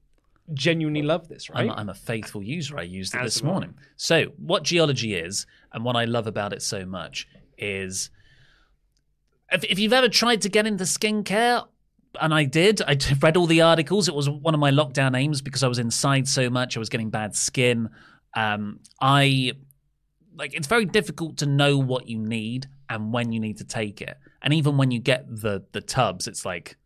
[0.54, 1.70] genuinely love this, right?
[1.70, 2.78] I'm, I'm a faithful user.
[2.78, 3.76] I used it As this morning.
[3.98, 8.10] So, what Geologie is, and what I love about it so much, is
[9.52, 11.66] if, if you've ever tried to get into skincare,
[12.20, 14.08] and I did, I read all the articles.
[14.08, 16.78] It was one of my lockdown aims because I was inside so much.
[16.78, 17.90] I was getting bad skin.
[18.36, 19.54] Um, I
[20.36, 24.02] like it's very difficult to know what you need and when you need to take
[24.02, 24.18] it.
[24.42, 26.78] And even when you get the the tubs, it's like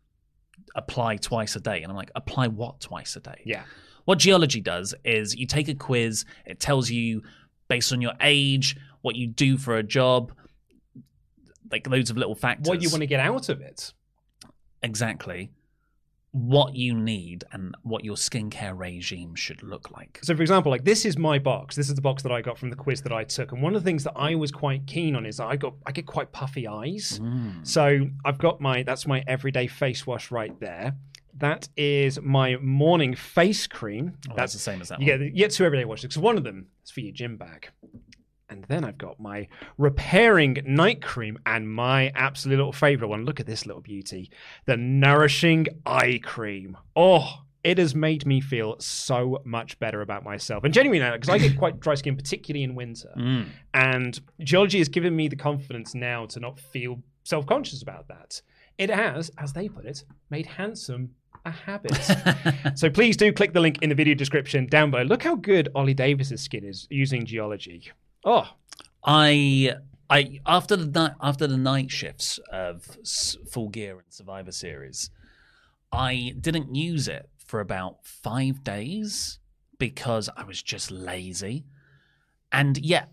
[0.74, 3.42] apply twice a day, and I'm like, apply what twice a day?
[3.44, 3.62] yeah.
[4.06, 7.22] What Geologie does is you take a quiz, it tells you
[7.68, 10.32] based on your age, what you do for a job,
[11.70, 12.68] like loads of little factors.
[12.68, 13.92] What you want to get out of it.
[14.82, 15.50] exactly
[16.32, 20.20] what you need and what your skincare regime should look like.
[20.22, 21.74] So, for example, like this is my box.
[21.74, 23.74] This is the box that I got from the quiz that I took, and one
[23.74, 26.30] of the things that I was quite keen on is I got I get quite
[26.30, 27.18] puffy eyes.
[27.20, 27.66] Mm.
[27.66, 30.94] So I've got my that's my everyday face wash right there.
[31.38, 34.12] That is my morning face cream.
[34.30, 35.18] Oh, that's the same as that You one.
[35.18, 37.70] get you get two everyday washes because one of them is for your gym bag.
[38.50, 43.24] And then I've got my repairing night cream and my absolute little favorite one.
[43.24, 44.30] Look at this little beauty.
[44.66, 46.76] The nourishing eye cream.
[46.96, 50.64] Oh, it has made me feel so much better about myself.
[50.64, 53.14] And genuinely, because I get quite dry skin, particularly in winter.
[53.20, 53.48] Mm.
[53.74, 58.40] And Geologie has given me the confidence now to not feel self conscious about that.
[58.78, 61.10] It has, as they put it, made handsome
[61.44, 61.92] a habit.
[62.74, 65.04] so please do click the link in the video description down below.
[65.04, 67.92] Look how good Ollie Davis's skin is using Geologie.
[68.24, 68.48] Oh,
[69.04, 69.74] I
[70.08, 72.84] I after the night after the night shifts of
[73.50, 75.10] Full Gear and Survivor Series,
[75.92, 79.38] I didn't use it for about five days
[79.78, 81.64] because I was just lazy.
[82.52, 83.06] And yeah,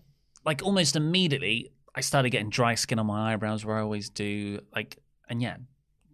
[0.44, 4.60] like almost immediately, I started getting dry skin on my eyebrows where I always do.
[4.74, 5.56] Like, and yeah,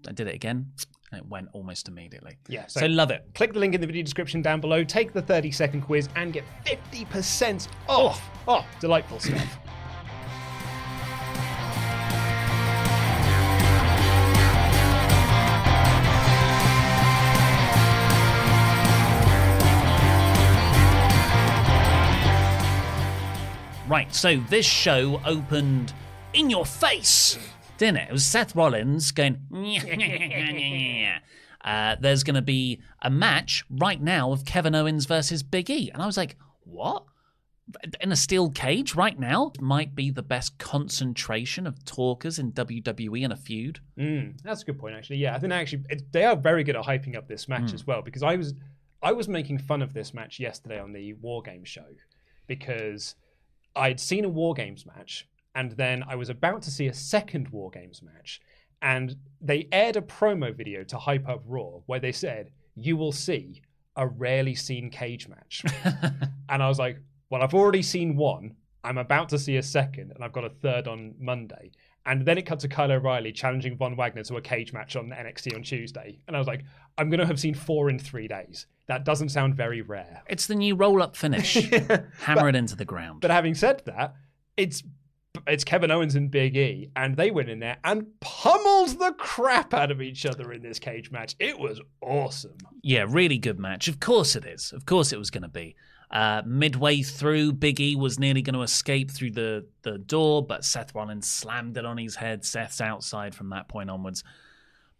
[0.07, 0.72] I did it again
[1.14, 2.37] and it went almost immediately.
[2.48, 3.24] Yeah, So, so- love it.
[3.35, 6.33] Click the link in the video description down below, take the 30 second quiz, and
[6.33, 8.20] get 50% off.
[8.48, 9.59] Oh, oh, delightful stuff.
[23.87, 25.92] Right, so this show opened
[26.33, 27.38] in your face,
[27.85, 28.09] didn't it?
[28.09, 29.37] It was Seth Rollins going,
[31.64, 35.90] uh, there's going to be a match right now of Kevin Owens versus Big E.
[35.92, 37.05] And I was like, what?
[38.01, 39.53] In a steel cage right now?
[39.61, 43.81] Might be the best concentration of talkers in WWE in a feud.
[43.99, 45.16] Mm, that's a good point, actually.
[45.16, 47.87] Yeah, I think actually it, they are very good at hyping up this match as
[47.87, 48.01] well.
[48.01, 48.55] Because I was,
[49.03, 51.87] I was making fun of this match yesterday on the War Games show
[52.47, 53.14] because
[53.77, 57.49] I'd seen a War Games match and then I was about to see a second
[57.49, 58.40] War Games match,
[58.83, 63.12] and they aired a promo video to hype up Raw where they said, "You will
[63.12, 63.62] see
[63.97, 65.64] a rarely seen cage match,"
[66.49, 66.99] and I was like,
[67.31, 68.57] "Well, I've already seen one.
[68.83, 71.71] I'm about to see a second, and I've got a third on Monday."
[72.07, 75.09] And then it cut to Kyle O'Reilly challenging Von Wagner to a cage match on
[75.09, 76.64] NXT on Tuesday, and I was like,
[76.99, 78.67] "I'm going to have seen four in three days.
[78.88, 81.55] That doesn't sound very rare." It's the new roll up finish.
[82.21, 83.21] Hammer it into the ground.
[83.23, 84.17] But having said that,
[84.57, 84.83] it's
[85.47, 89.75] it's Kevin Owens and Big E, and they went in there and pummeled the crap
[89.75, 91.35] out of each other in this cage match.
[91.38, 92.57] It was awesome.
[92.83, 93.88] Yeah, really good match.
[93.88, 94.73] Of course it is.
[94.73, 95.77] Of course it was going to be.
[96.11, 100.64] Uh, midway through, Big E was nearly going to escape through the, the door, but
[100.64, 102.44] Seth Rollins slammed it on his head.
[102.44, 104.23] Seth's outside from that point onwards.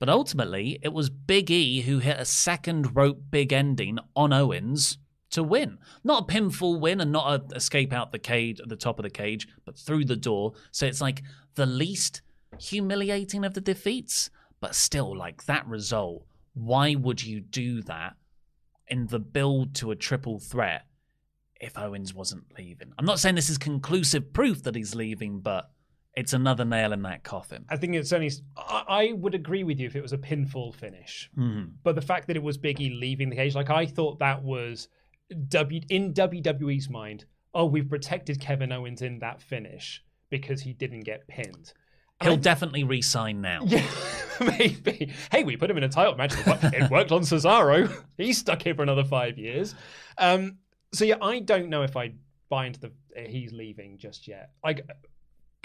[0.01, 4.99] But ultimately, it was Big E who hit a second rope big ending on Owens
[5.35, 5.79] to win.
[6.03, 9.03] Not a pinfall win and not a escape out the cage at the top of
[9.05, 10.55] the cage, but through the door.
[10.73, 11.23] So it's like
[11.55, 12.23] the least
[12.59, 16.25] humiliating of the defeats, but still like that result.
[16.55, 18.15] Why would you do that
[18.89, 20.87] in the build to a triple threat
[21.61, 22.93] if Owens wasn't leaving?
[22.99, 25.71] I'm not saying this is conclusive proof that he's leaving, but
[26.17, 27.65] it's another nail in that coffin.
[27.69, 28.31] I think it's only.
[28.57, 31.73] I, I would agree with you if it was a pinfall finish, Mhm.
[31.83, 34.43] but the fact that it was Big E leaving the cage, like I thought that
[34.45, 34.89] was
[35.49, 37.25] W in WWE's mind.
[37.55, 41.73] Oh, we've protected Kevin Owens in that finish because he didn't get pinned.
[42.23, 43.63] He'll I- definitely resign now.
[43.67, 43.87] Yeah,
[44.59, 45.13] maybe.
[45.31, 46.35] Hey, we put him in a title match.
[46.47, 48.03] It worked on Cesaro.
[48.17, 49.77] He's stuck here for another five years.
[50.19, 50.59] Um,
[50.93, 52.15] so yeah, I don't know if I
[52.49, 54.51] buy into the uh, he's leaving just yet.
[54.65, 54.89] Like,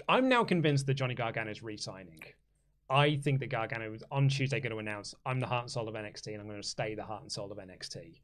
[0.08, 2.22] I'm now convinced that Johnny Gargano is re-signing.
[2.90, 5.88] I think that Gargano is on Tuesday going to announce I'm the heart and soul
[5.88, 8.22] of NXT, and I'm going to stay the heart and soul of NXT.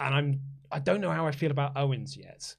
[0.00, 0.40] And I'm
[0.72, 2.54] I don't know how I feel about Owens yet.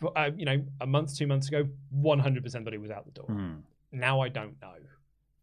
[0.00, 1.66] But, uh, you know, a month, two months ago,
[1.96, 3.26] 100% that he was out the door.
[3.26, 3.54] Hmm.
[3.92, 4.74] Now I don't know.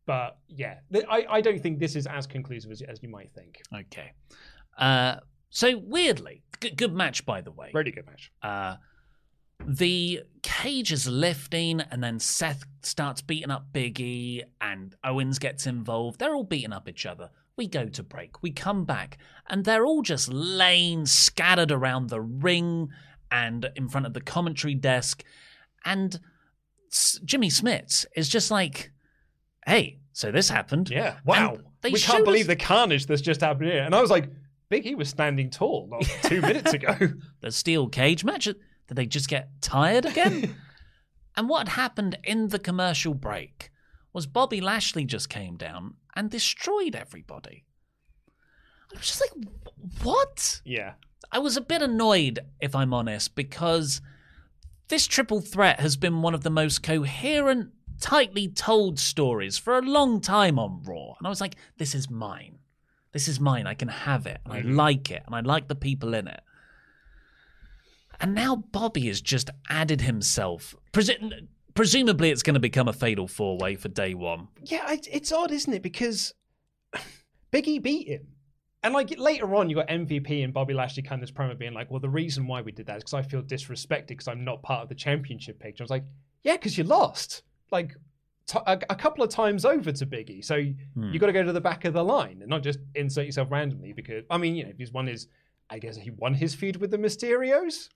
[0.05, 3.61] But yeah, I, I don't think this is as conclusive as, as you might think.
[3.73, 4.11] Okay.
[4.77, 5.15] Uh,
[5.49, 7.71] so weirdly, g- good match by the way.
[7.73, 8.31] Really good match.
[8.41, 8.75] Uh,
[9.65, 15.65] the cage is lifting, and then Seth starts beating up Big E, and Owens gets
[15.65, 16.19] involved.
[16.19, 17.29] They're all beating up each other.
[17.57, 18.41] We go to break.
[18.41, 22.89] We come back, and they're all just laying scattered around the ring
[23.29, 25.23] and in front of the commentary desk.
[25.85, 26.19] And
[26.91, 28.91] S- Jimmy Smith is just like,
[29.67, 30.89] hey, so this happened.
[30.89, 31.17] Yeah.
[31.25, 31.57] Wow.
[31.83, 33.83] We can't believe us- the carnage that's just happened here.
[33.83, 34.29] And I was like,
[34.69, 36.95] Big E was standing tall not two minutes ago.
[37.41, 38.45] the steel cage match.
[38.45, 38.57] Did
[38.89, 40.55] they just get tired again?
[41.37, 43.69] and what happened in the commercial break
[44.13, 47.65] was Bobby Lashley just came down and destroyed everybody.
[48.93, 49.47] I was just like,
[50.03, 50.61] what?
[50.65, 50.93] yeah.
[51.31, 54.01] I was a bit annoyed, if I'm honest, because
[54.89, 59.81] this triple threat has been one of the most coherent, tightly told stories for a
[59.81, 61.15] long time on Raw.
[61.17, 62.59] And I was like, this is mine.
[63.13, 63.65] This is mine.
[63.65, 64.41] I can have it.
[64.43, 64.75] And I mm-hmm.
[64.75, 65.23] like it.
[65.25, 66.41] And I like the people in it.
[68.19, 70.75] And now Bobby has just added himself.
[70.91, 74.47] Presu- presumably, it's going to become a fatal four way for day one.
[74.63, 75.81] Yeah, it's odd, isn't it?
[75.81, 76.33] Because
[77.51, 78.27] Big E beat him.
[78.83, 81.73] And like later on, you got MVP and Bobby Lashley kind of this promo being
[81.73, 84.43] like, "Well, the reason why we did that is because I feel disrespected because I'm
[84.43, 86.03] not part of the championship picture." I was like,
[86.43, 87.95] "Yeah, because you lost like
[88.45, 90.43] t- a, a couple of times over to Biggie.
[90.43, 93.25] So you got to go to the back of the line and not just insert
[93.25, 95.27] yourself randomly." Because I mean, you know, if one is,
[95.69, 97.87] I guess he won his feud with the Mysterios.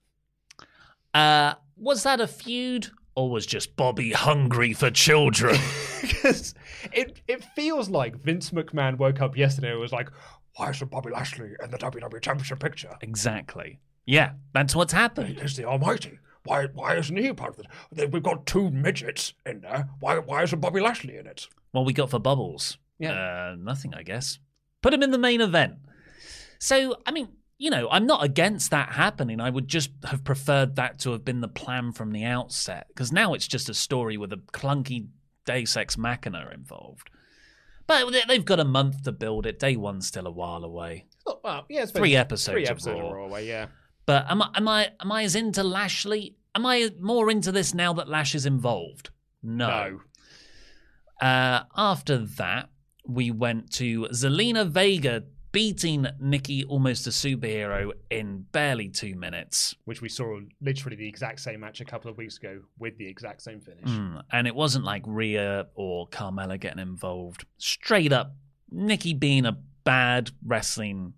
[1.12, 2.88] Uh, was that a feud?
[3.18, 5.58] Or was just Bobby hungry for children?
[6.00, 6.54] because
[6.92, 10.08] it it feels like Vince McMahon woke up yesterday and was like,
[10.54, 13.80] "Why isn't Bobby Lashley in the WWE Championship picture?" exactly.
[14.06, 15.40] Yeah, that's what's happened.
[15.40, 16.20] He's the Almighty.
[16.44, 17.66] Why, why isn't he part of
[17.98, 18.12] it?
[18.12, 19.88] We've got two midgets in there.
[19.98, 21.48] Why, why isn't Bobby Lashley in it?
[21.72, 22.78] What we got for Bubbles?
[23.00, 23.14] Yeah.
[23.14, 24.38] Uh, nothing, I guess.
[24.80, 25.74] Put him in the main event.
[26.60, 27.28] So, I mean,
[27.58, 29.40] you know, I'm not against that happening.
[29.40, 33.12] I would just have preferred that to have been the plan from the outset because
[33.12, 35.08] now it's just a story with a clunky
[35.44, 37.10] Deus Ex Machina involved.
[37.86, 39.58] But they- they've got a month to build it.
[39.58, 41.06] Day one's still a while away.
[41.26, 43.24] Oh, well, yeah, it's Three episodes Three episodes Raw.
[43.24, 43.66] away, yeah.
[44.06, 46.36] But am I, am I am I as into Lashley?
[46.54, 49.10] Am I more into this now that Lash is involved?
[49.42, 50.00] No.
[51.20, 52.70] Uh, after that,
[53.06, 59.74] we went to Zelina Vega beating Nikki almost a superhero in barely two minutes.
[59.84, 63.06] Which we saw literally the exact same match a couple of weeks ago with the
[63.06, 63.88] exact same finish.
[63.88, 67.46] Mm, and it wasn't like Rhea or Carmella getting involved.
[67.58, 68.34] Straight up,
[68.70, 71.14] Nikki being a bad wrestling,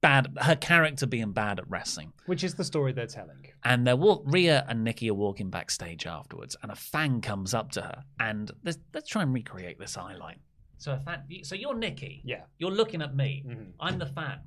[0.00, 2.12] bad her character being bad at wrestling.
[2.26, 3.46] Which is the story they're telling.
[3.64, 7.72] And they're walk Rhea and Nikki are walking backstage afterwards, and a fan comes up
[7.72, 10.38] to her, and let's, let's try and recreate this eye line.
[10.82, 12.22] So a fan, so you're Nikki.
[12.24, 12.40] Yeah.
[12.58, 13.44] You're looking at me.
[13.46, 13.66] Mhm.
[13.78, 14.40] I'm the fan.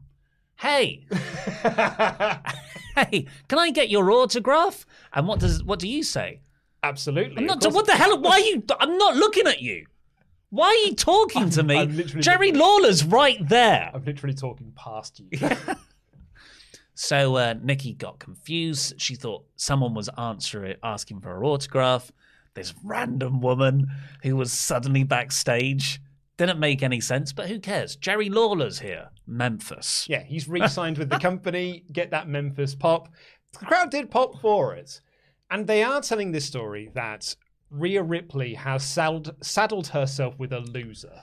[0.58, 1.06] Hey,
[2.96, 4.86] hey, can I get your autograph?
[5.14, 6.42] And what does what do you say?
[6.84, 7.38] Absolutely.
[7.38, 7.62] I'm not.
[7.62, 8.20] course- What the hell?
[8.20, 8.64] Why are you?
[8.82, 9.86] I'm not looking at you.
[10.50, 11.78] Why are you talking to me?
[11.78, 13.92] I'm Jerry Lawler's right there.
[13.94, 15.30] I'm literally talking past you.
[16.98, 18.94] So uh, Nikki got confused.
[19.02, 22.10] She thought someone was answering, asking for her autograph.
[22.54, 23.88] This random woman
[24.24, 26.00] who was suddenly backstage
[26.38, 27.96] didn't make any sense, but who cares?
[27.96, 30.06] Jerry Lawler's here, Memphis.
[30.10, 31.84] Yeah, he's re-signed with the company.
[31.92, 33.10] Get that Memphis pop.
[33.60, 35.00] The crowd did pop for it,
[35.50, 37.36] and they are telling this story that
[37.70, 41.22] Rhea Ripley has saddled, saddled herself with a loser.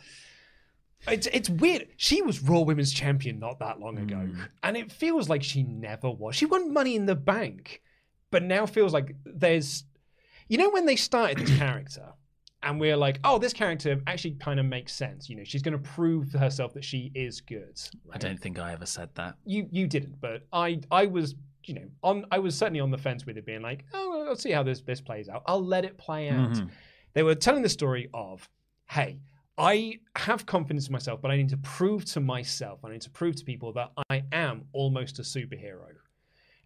[1.08, 1.88] It's it's weird.
[1.96, 4.40] She was Raw Women's Champion not that long ago, hmm.
[4.62, 6.36] and it feels like she never was.
[6.36, 7.82] She won Money in the Bank,
[8.30, 9.84] but now feels like there's,
[10.48, 12.12] you know, when they started this character,
[12.62, 15.28] and we're like, oh, this character actually kind of makes sense.
[15.28, 17.80] You know, she's going to prove to herself that she is good.
[18.12, 19.36] I don't think I ever said that.
[19.44, 21.34] you you didn't, but I I was
[21.64, 24.42] you know on I was certainly on the fence with it, being like, oh, let's
[24.42, 25.42] see how this this plays out.
[25.46, 26.50] I'll let it play out.
[26.52, 26.70] Mhm.
[27.14, 28.48] They were telling the story of,
[28.90, 29.18] hey,
[29.58, 33.10] I have confidence in myself, but I need to prove to myself, I need to
[33.10, 35.90] prove to people that I am almost a superhero.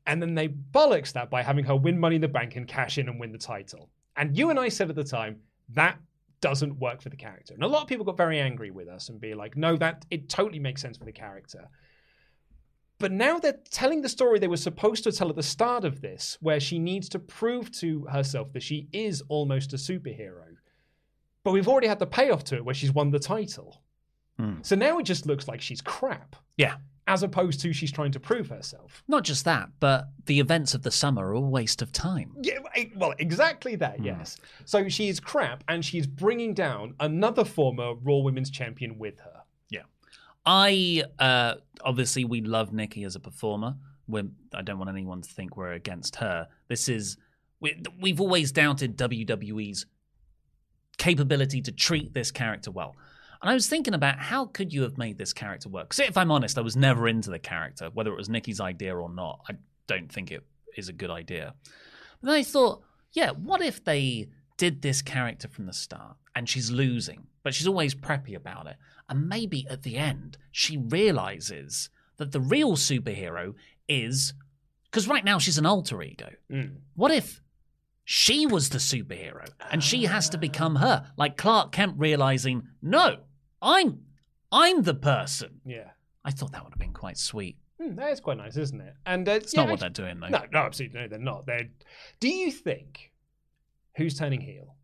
[0.07, 2.97] And then they bollocks that by having her win Money in the Bank and cash
[2.97, 3.91] in and win the title.
[4.17, 5.41] And you and I said at the time
[5.71, 5.99] that
[6.41, 7.55] doesn't work for the character.
[7.55, 10.05] And a lot of people got very angry with us and be like, no, that
[10.11, 11.69] it totally makes sense for the character.
[12.99, 16.01] But now they're telling the story they were supposed to tell at the start of
[16.01, 20.57] this, where she needs to prove to herself that she is almost a superhero.
[21.45, 23.83] But we've already had the payoff to it where she's won the title.
[24.39, 24.55] Hmm.
[24.63, 26.77] So now it just looks like she's crap, Yeah.
[27.07, 29.05] As opposed to she's trying to prove herself.
[29.07, 32.35] Not just that, but the events of the summer are a waste of time.
[32.43, 32.59] Yeah,
[32.97, 34.37] well, exactly that, yes.
[34.65, 39.43] So she's crap, and she's bringing down another former Raw Women's Champion with her.
[39.71, 39.83] Yeah.
[40.45, 43.77] I uh obviously we love Nikki as a performer.
[44.09, 46.49] We're, I don't want anyone to think we're against her.
[46.69, 47.17] This is
[47.61, 49.87] we, we've always doubted WWE's
[50.99, 52.97] capability to treat this character well.
[53.43, 55.91] And I was thinking about how could you have made this character work?
[55.91, 58.97] Because if I'm honest, I was never into the character, whether it was Nikki's idea
[58.97, 59.41] or not.
[59.49, 59.55] I
[59.87, 60.45] don't think it
[60.77, 61.55] is a good idea.
[62.21, 62.83] But then I thought,
[63.13, 67.67] yeah, what if they did this character from the start and she's losing, but she's
[67.67, 68.77] always preppy about it?
[69.09, 73.55] And maybe at the end, she realizes that the real superhero
[73.89, 74.35] is.
[74.91, 76.31] Because right now she's an alter ego.
[76.51, 76.77] Mm.
[76.95, 77.43] What if
[78.05, 81.13] she was the superhero and she has to become her?
[81.17, 83.19] Like Clark Kent realizing, no,
[83.63, 84.01] I'm
[84.53, 85.61] I'm the person.
[85.65, 85.91] Yeah.
[86.25, 87.57] I thought that would have been quite sweet.
[87.81, 88.95] Hmm, that is quite nice, isn't it?
[89.05, 90.29] And uh, It's not what they're doing though.
[90.29, 91.47] No, no, absolutely no, they're not.
[91.47, 91.69] They're.
[92.21, 93.13] Do you think
[93.97, 94.75] who's turning heel?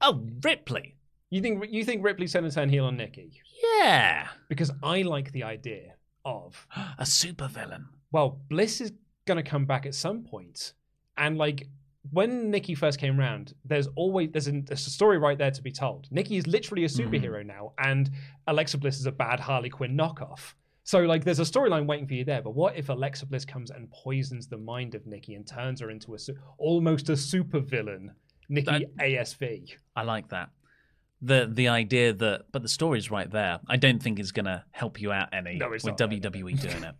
[0.00, 0.96] Oh, Ripley.
[1.30, 3.40] You think you think Ripley's going to turn heel on Nikki?
[3.80, 4.28] Yeah.
[4.48, 5.94] Because I like the idea
[6.24, 6.66] of
[6.98, 7.84] A supervillain.
[8.12, 8.92] well, Bliss is
[9.26, 10.72] going to come back at some point,
[11.16, 11.68] and like
[12.10, 15.62] when Nikki first came around, there's always there's, an, there's a story right there to
[15.62, 16.08] be told.
[16.10, 17.14] Nikki is literally a mm-hmm.
[17.14, 18.10] superhero now, and
[18.46, 20.54] Alexa Bliss is a bad Harley Quinn knockoff.
[20.84, 22.42] So like, there's a storyline waiting for you there.
[22.42, 25.90] But what if Alexa Bliss comes and poisons the mind of Nikki and turns her
[25.90, 28.10] into a su- almost a supervillain,
[28.48, 29.76] Nikki That- ASV?
[29.96, 30.50] I like that.
[31.22, 33.60] The the idea that but the story's right there.
[33.66, 36.30] I don't think is gonna help you out any No, it's with not, no, no,
[36.30, 36.94] WWE doing it.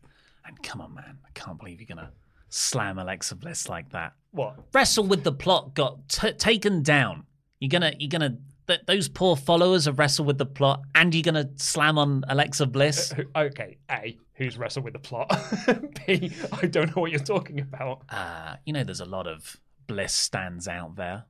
[0.47, 1.19] And come on, man.
[1.27, 2.11] I can't believe you're gonna
[2.49, 4.15] slam Alexa Bliss like that.
[4.35, 4.57] What?
[4.72, 7.24] Wrestle with the plot got t- taken down.
[7.61, 11.22] You're gonna you're gonna that those poor followers have wrestled with the plot, and you're
[11.22, 13.12] gonna slam on Alexa Bliss.
[13.12, 15.30] Who- Okay, A, who's wrestled with the plot?
[16.07, 18.03] B, I don't know what you're talking about.
[18.09, 19.57] Uh, you know, there's a lot of
[19.87, 21.24] Bliss stands out there.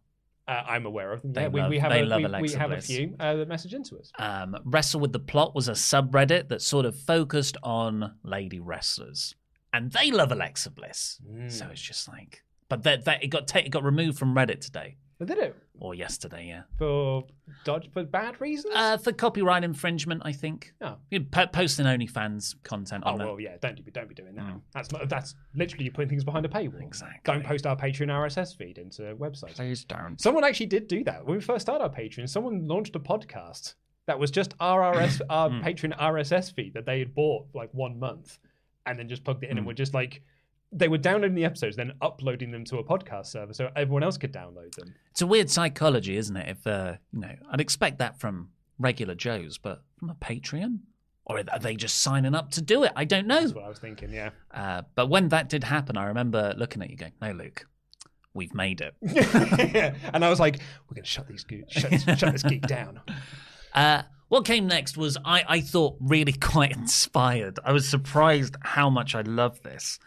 [0.47, 1.33] Uh, I'm aware of them.
[1.33, 3.35] They yeah, we, love- we have, they a, love we, we have a few uh,
[3.35, 4.13] that message into us.
[4.19, 9.35] Um, Wrestle with the Plot was a subreddit that sort of focused on lady wrestlers,
[9.73, 11.19] and they love Alexa Bliss.
[11.29, 11.51] Mm.
[11.51, 14.61] So it's just like, but that that it got ta- it got removed from Reddit
[14.61, 17.25] today But did it or yesterday, yeah, for
[17.65, 18.73] dodge for bad reasons?
[18.77, 20.73] uh, for copyright infringement, I think.
[20.81, 20.97] oh.
[21.11, 23.27] You po- posting OnlyFans content Oh on there.
[23.27, 23.57] well, yeah.
[23.61, 24.45] Don't be don't be doing that.
[24.45, 24.61] Mm.
[24.73, 26.81] That's that's literally you putting things behind a paywall.
[26.83, 27.21] Exactly.
[27.25, 29.57] Don't post our Patreon RSS feed into websites.
[29.57, 30.21] Please don't.
[30.21, 32.29] Someone actually did do that when we first started our Patreon.
[32.29, 33.75] Someone launched a podcast
[34.07, 35.61] that was just our RS, our Hmm.
[35.61, 38.39] Patreon RSS feed that they had bought for like one month,
[38.87, 39.59] and then just plugged it in, Hmm.
[39.59, 40.23] and were just like
[40.75, 44.19] they were downloading the episodes, then uploading them to a podcast server so everyone else
[44.19, 44.95] could download them.
[45.11, 46.49] It's a weird psychology, isn't it?
[46.49, 50.81] If uh, you know, I'd expect that from regular Joes, but from a Patreon,
[51.27, 52.93] or are they just signing up to do it?
[52.97, 53.41] I don't know.
[53.41, 54.13] That's what I was thinking.
[54.13, 54.31] Yeah.
[54.53, 57.67] Uh, but when that did happen, I remember looking at you going, "No, Luke,
[58.35, 59.95] we've made it." yeah.
[60.13, 60.59] and I was like,
[60.89, 63.01] we're going to shut these go- shut, shut this geek down.
[63.73, 67.59] Uh, what came next was I, I thought really quite inspired.
[67.65, 69.99] I was surprised how much I love this.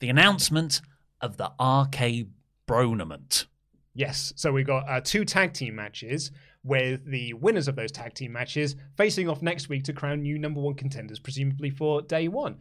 [0.00, 0.80] The announcement
[1.20, 2.28] of the RK
[2.66, 3.46] Bronament.
[3.94, 4.32] Yes.
[4.36, 6.30] So we got uh, two tag team matches
[6.62, 10.38] with the winners of those tag team matches facing off next week to crown new
[10.38, 12.58] number one contenders, presumably for day one.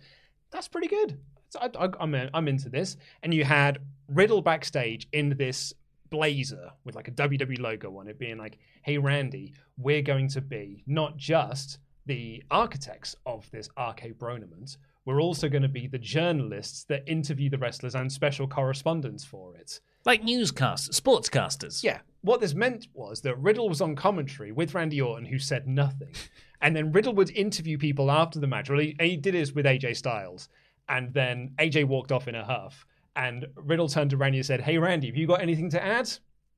[0.51, 1.19] That's pretty good.
[1.59, 2.97] I, I, I'm, I'm into this.
[3.21, 5.73] And you had Riddle backstage in this
[6.09, 10.41] blazer with like a WWE logo on it, being like, hey, Randy, we're going to
[10.41, 14.77] be not just the architects of this RK Bronament,
[15.07, 19.55] we're also going to be the journalists that interview the wrestlers and special correspondents for
[19.55, 19.79] it.
[20.03, 21.81] Like newscasters, sportscasters.
[21.81, 21.99] Yeah.
[22.21, 26.13] What this meant was that Riddle was on commentary with Randy Orton, who said nothing.
[26.59, 28.67] And then Riddle would interview people after the match.
[28.67, 30.49] Well, he, he did this with AJ Styles.
[30.89, 32.87] And then AJ walked off in a huff.
[33.15, 36.09] And Riddle turned to Randy and said, Hey, Randy, have you got anything to add?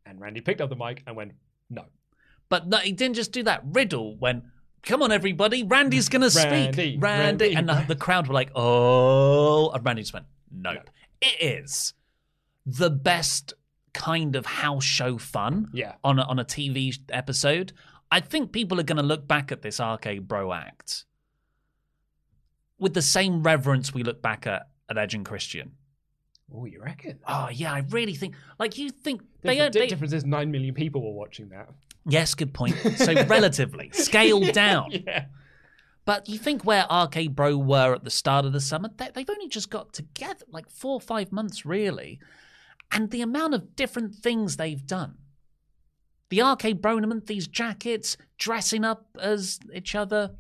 [0.05, 1.33] And Randy picked up the mic and went,
[1.69, 1.83] No.
[2.47, 3.61] But no, he didn't just do that.
[3.65, 4.45] Riddle went,
[4.83, 8.51] "Come on, everybody, Randy's going to Randy, speak." Randy, and the, the crowd were like,
[8.55, 10.89] "Oh!" And Randy just went, "Nope."
[11.21, 11.93] It is
[12.65, 13.53] the best
[13.93, 15.95] kind of house show fun Yeah.
[16.03, 17.73] on a, on a TV episode.
[18.11, 21.05] I think people are going to look back at this RK-Bro act
[22.77, 25.73] with the same reverence we look back at at Edge and Christian.
[26.53, 27.19] Oh, you reckon?
[27.27, 30.51] Oh yeah, I really think like you think The they, difference, they difference is 9
[30.51, 31.69] million people were watching that.
[32.05, 32.75] Yes, good point.
[32.97, 34.91] So relatively scaled down.
[34.91, 35.25] Yeah.
[36.05, 39.47] But you think where RK-Bro were at the start of the summer, they, they've only
[39.47, 42.19] just got together, like four or five months, really.
[42.91, 45.17] And the amount of different things they've done.
[46.29, 50.31] The RK Bronament, these jackets, dressing up as each other.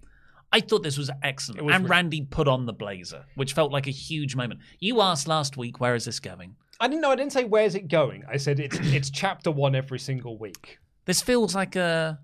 [0.51, 1.63] I thought this was excellent.
[1.63, 4.61] Was and Randy put on the blazer, which felt like a huge moment.
[4.79, 6.55] You asked last week, where is this going?
[6.79, 7.11] I didn't know.
[7.11, 8.23] I didn't say, Where's it going?
[8.29, 10.79] I said, It's, it's chapter one every single week.
[11.05, 12.19] This feels like a,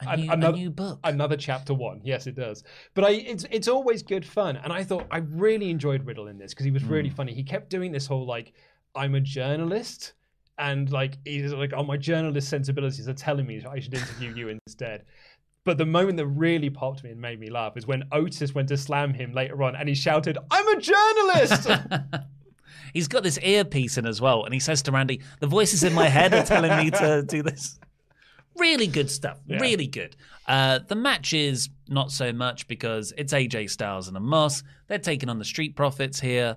[0.00, 1.00] a, new, a another- new book.
[1.04, 2.00] Another chapter one.
[2.04, 2.64] Yes, it does.
[2.94, 6.38] But I, it's it's always good fun, and I thought I really enjoyed Riddle in
[6.38, 7.14] this because he was really hmm.
[7.14, 7.34] funny.
[7.34, 8.52] He kept doing this whole like,
[8.94, 10.14] I'm a journalist,
[10.58, 14.48] and like he's like, oh, my journalist sensibilities are telling me I should interview you
[14.48, 15.04] instead.
[15.66, 18.68] But the moment that really popped me and made me laugh is when Otis went
[18.68, 21.68] to slam him later on, and he shouted, "I'm a journalist!"
[22.94, 25.92] He's got this earpiece in as well, and he says to Randy, "The voices in
[25.92, 27.80] my head are telling me to do this."
[28.56, 29.38] Really good stuff.
[29.44, 29.58] Yeah.
[29.58, 30.14] Really good.
[30.46, 34.62] Uh, the match is not so much because it's AJ Styles and Omos.
[34.86, 36.56] They're taking on the Street Profits here.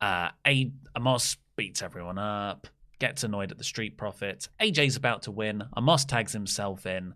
[0.00, 2.68] Uh, A- Omos beats everyone up,
[3.00, 4.48] gets annoyed at the Street Profits.
[4.60, 5.64] AJ's about to win.
[5.76, 7.12] Omos tags himself in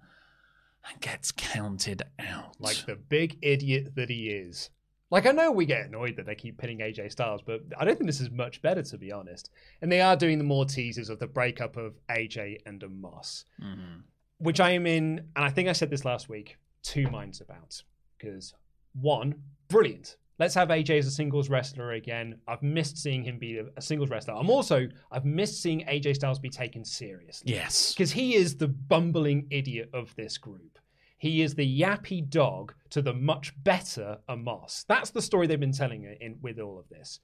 [0.89, 2.57] and gets counted out.
[2.59, 4.71] like the big idiot that he is.
[5.11, 7.97] Like I know we get annoyed that they keep pinning AJ Styles, but I don't
[7.97, 9.51] think this is much better to be honest.
[9.83, 14.03] And they are doing the more teasers of the breakup of AJ and Omos, Mhm.
[14.39, 17.83] which I am in, and I think I said this last week, two minds about.
[18.19, 18.55] Because
[18.93, 20.17] one, brilliant.
[20.41, 22.41] Let's have AJ as a singles wrestler again.
[22.49, 24.35] I've missed seeing him be a, singles wrestler.
[24.35, 27.93] I'm also I've missed seeing AJ Styles be taken seriously Yes.
[27.93, 30.79] because he is the bumbling idiot of this group.
[31.19, 34.87] He is the yappy dog to the much better Omos.
[34.89, 37.21] That's the story they've been telling in, with all of this.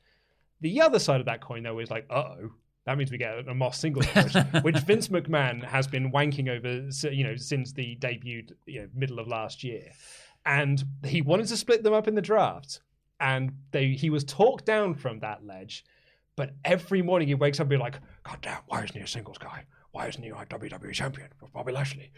[0.61, 2.51] The other side of that coin, though, is like, uh oh,
[2.85, 7.25] that means we get Omos singles push, which Vince McMahon has been wanking over, you
[7.25, 9.91] know, since the debuted, you know, middle of last year,
[10.45, 12.83] and he wanted to split them up in the draft,
[13.21, 15.85] and they he was talked down from that ledge.
[16.37, 19.07] But every morning he wakes up and be like, God damn, why isn't he a
[19.07, 19.65] singles guy?
[19.93, 22.13] Why isn't he like WWE champion with Bobby Lashley?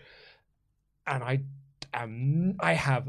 [1.09, 1.41] and I
[1.95, 3.09] am I have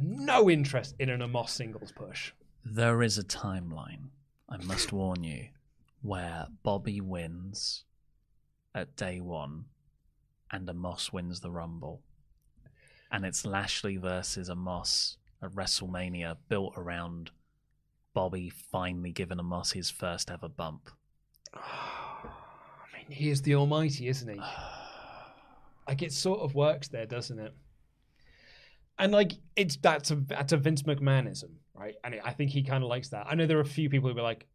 [0.00, 2.32] no interest in an Omos singles push.
[2.64, 4.10] There is a timeline,
[4.48, 5.48] I must warn you,
[6.02, 7.84] where Bobby wins
[8.74, 9.64] at day one
[10.50, 12.02] and Omos wins the Rumble.
[13.10, 17.30] And it's Lashley versus Omos at WrestleMania built around
[18.14, 20.90] Bobby finally giving Omos his first ever bump.
[21.54, 22.28] I
[22.96, 24.40] mean, he is the Almighty, isn't he?
[25.88, 27.54] like it sort of works there, doesn't it?
[28.98, 31.94] And like it's that's a that's a Vince McMahonism, right?
[32.02, 33.26] And I think he kind of likes that.
[33.28, 34.46] I know there are a few people who were like,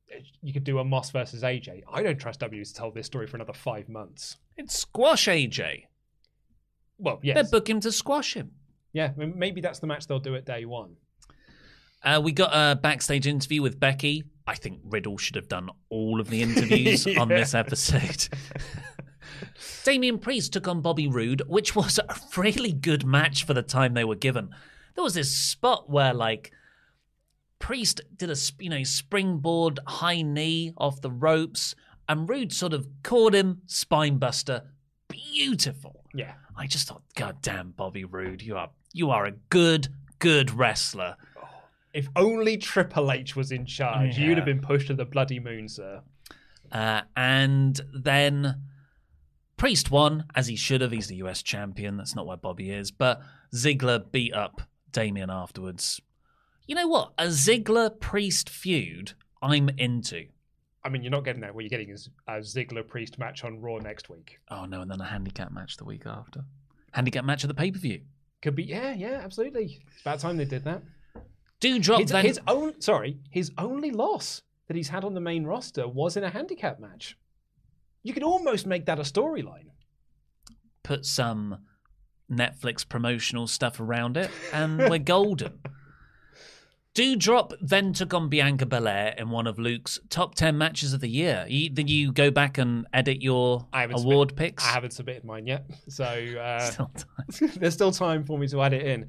[0.41, 1.83] you could do Omos versus AJ.
[1.91, 4.37] I don't trust W to tell this story for another five months.
[4.57, 5.85] It's squash AJ.
[6.97, 8.51] Well, yes, They book him to squash him.
[8.93, 9.11] Yeah.
[9.17, 10.95] Maybe that's the match they'll do at day one.
[12.03, 14.23] Uh, we got a backstage interview with Becky.
[14.45, 18.27] I think Riddle should have done all of the interviews on this episode.
[19.83, 23.93] Damian Priest took on Bobby Roode, which was a really good match for the time
[23.93, 24.49] they were given.
[24.95, 26.51] There was this spot where, like,
[27.59, 31.75] Priest did a you know springboard high knee off the ropes,
[32.09, 34.63] and Roode sort of caught him spinebuster.
[35.07, 36.03] Beautiful.
[36.13, 36.33] Yeah.
[36.55, 39.89] I just thought, God damn, Bobby Roode, you are you are a good
[40.19, 41.17] good wrestler.
[41.93, 44.25] If only Triple H was in charge, Yeah.
[44.27, 46.01] you'd have been pushed to the bloody moon, sir.
[46.71, 48.61] Uh, and then
[49.57, 50.91] Priest won, as he should have.
[50.91, 51.97] He's the US champion.
[51.97, 52.89] That's not where Bobby is.
[52.89, 53.21] But
[53.53, 56.01] Ziggler beat up Damian afterwards.
[56.67, 57.13] You know what?
[57.17, 60.27] A Ziggler Priest feud, I'm into.
[60.83, 61.53] I mean, you're not getting that.
[61.53, 64.39] What you're getting is a Ziggler Priest match on Raw next week.
[64.49, 66.45] Oh no, and then a handicap match the week after.
[66.93, 68.01] Handicap match of the pay per view.
[68.43, 69.81] Could be, yeah, yeah, absolutely.
[69.93, 70.83] It's about time they did that.
[71.61, 72.25] Doudrop His, then.
[72.25, 76.25] his own, sorry, his only loss that he's had on the main roster was in
[76.25, 77.17] a handicap match.
[78.03, 79.67] You could almost make that a storyline.
[80.83, 81.59] Put some
[82.29, 85.61] Netflix promotional stuff around it, and we're golden.
[86.95, 91.09] Doudrop then took on Bianca Belair in one of Luke's top 10 matches of the
[91.09, 91.45] year.
[91.49, 94.63] You, did you go back and edit your award submit- picks?
[94.63, 97.51] I haven't submitted mine yet, so uh, Still time.
[97.57, 99.07] there's still time for me to add it in.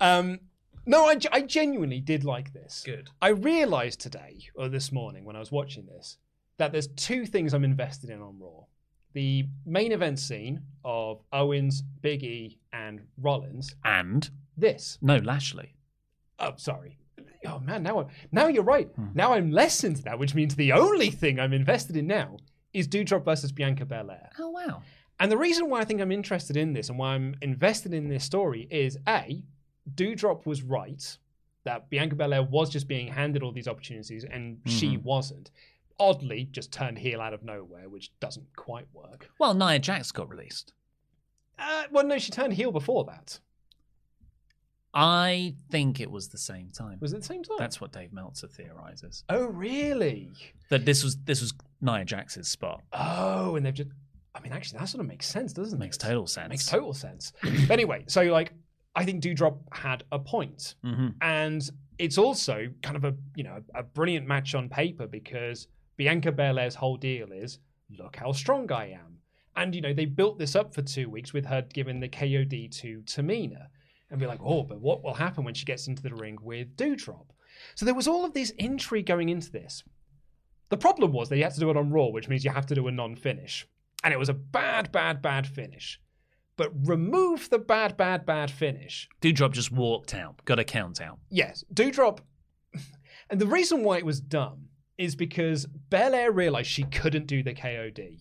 [0.00, 0.38] Um,
[0.86, 2.82] no, I, I genuinely did like this.
[2.86, 3.10] Good.
[3.20, 6.18] I realised today or this morning when I was watching this
[6.58, 8.66] that there's two things I'm invested in on Raw:
[9.12, 13.74] the main event scene of Owens, Big E, and Rollins.
[13.84, 14.98] And This.
[15.02, 15.74] no Lashley.
[16.38, 16.98] Oh, sorry.
[17.46, 18.88] Oh man, now I'm, now you're right.
[18.96, 19.08] Hmm.
[19.14, 22.38] Now I'm less into that, which means the only thing I'm invested in now
[22.72, 24.30] is Doudrop versus Bianca Belair.
[24.38, 24.82] Oh wow.
[25.20, 28.08] And the reason why I think I'm interested in this and why I'm invested in
[28.08, 29.44] this story is A,
[29.94, 31.16] Doudrop was right
[31.64, 35.50] that Bianca Belair was just being handed all these opportunities and she wasn't.
[35.98, 39.30] Oddly, just turned heel out of nowhere, which doesn't quite work.
[39.38, 40.72] Well, Nia Jax got released.
[41.58, 43.38] Uh, well, no, she turned heel before that.
[44.94, 46.98] I think it was the same time.
[47.00, 47.56] Was it the same time?
[47.58, 49.24] That's what Dave Meltzer theorizes.
[49.28, 50.32] Oh, really?
[50.70, 52.82] That this was this was Nia Jax's spot.
[52.92, 53.90] Oh, and they've just.
[54.36, 55.80] I mean, actually, that sort of makes sense, doesn't it?
[55.80, 56.48] Makes total sense.
[56.48, 57.32] Makes total sense.
[57.42, 58.52] but anyway, so like,
[58.96, 60.74] I think Doudrop had a point.
[60.82, 61.68] hmm and
[61.98, 66.74] it's also kind of a you know a brilliant match on paper because Bianca Belair's
[66.74, 67.60] whole deal is
[67.96, 69.18] look how strong I am,
[69.54, 72.70] and you know they built this up for two weeks with her giving the KOD
[72.80, 73.66] to Tamina,
[74.14, 76.76] and be like, oh, but what will happen when she gets into the ring with
[76.76, 77.26] Doudrop?
[77.74, 79.84] So there was all of this intrigue going into this.
[80.70, 82.74] The problem was they had to do it on Raw, which means you have to
[82.74, 83.66] do a non-finish,
[84.02, 86.00] and it was a bad, bad, bad finish.
[86.56, 90.44] But remove the bad, bad, bad finish, Doudrop just walked out.
[90.44, 91.18] Got a count out.
[91.30, 92.20] Yes, Doudrop.
[93.30, 97.54] And the reason why it was dumb is because Belair realized she couldn't do the
[97.54, 98.20] KOD.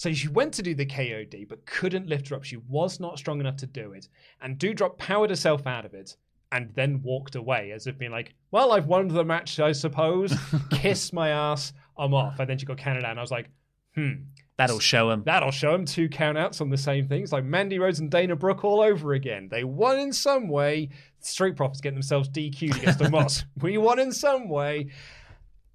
[0.00, 2.42] So she went to do the KOD, but couldn't lift her up.
[2.42, 4.08] She was not strong enough to do it.
[4.40, 6.16] And Doudrop powered herself out of it
[6.50, 10.34] and then walked away as if being like, well, I've won the match, I suppose.
[10.70, 12.40] Kiss my ass, I'm off.
[12.40, 13.10] And then she got counted out.
[13.10, 13.50] And I was like,
[13.94, 14.12] hmm,
[14.56, 15.22] That'll show him.
[15.26, 18.64] That'll show him two countouts on the same things, like Mandy Rose and Dana Brooke
[18.64, 19.48] all over again.
[19.50, 20.88] They won in some way.
[21.18, 23.44] Street Profits getting themselves DQ'd against the Omos.
[23.60, 24.92] We won in some way.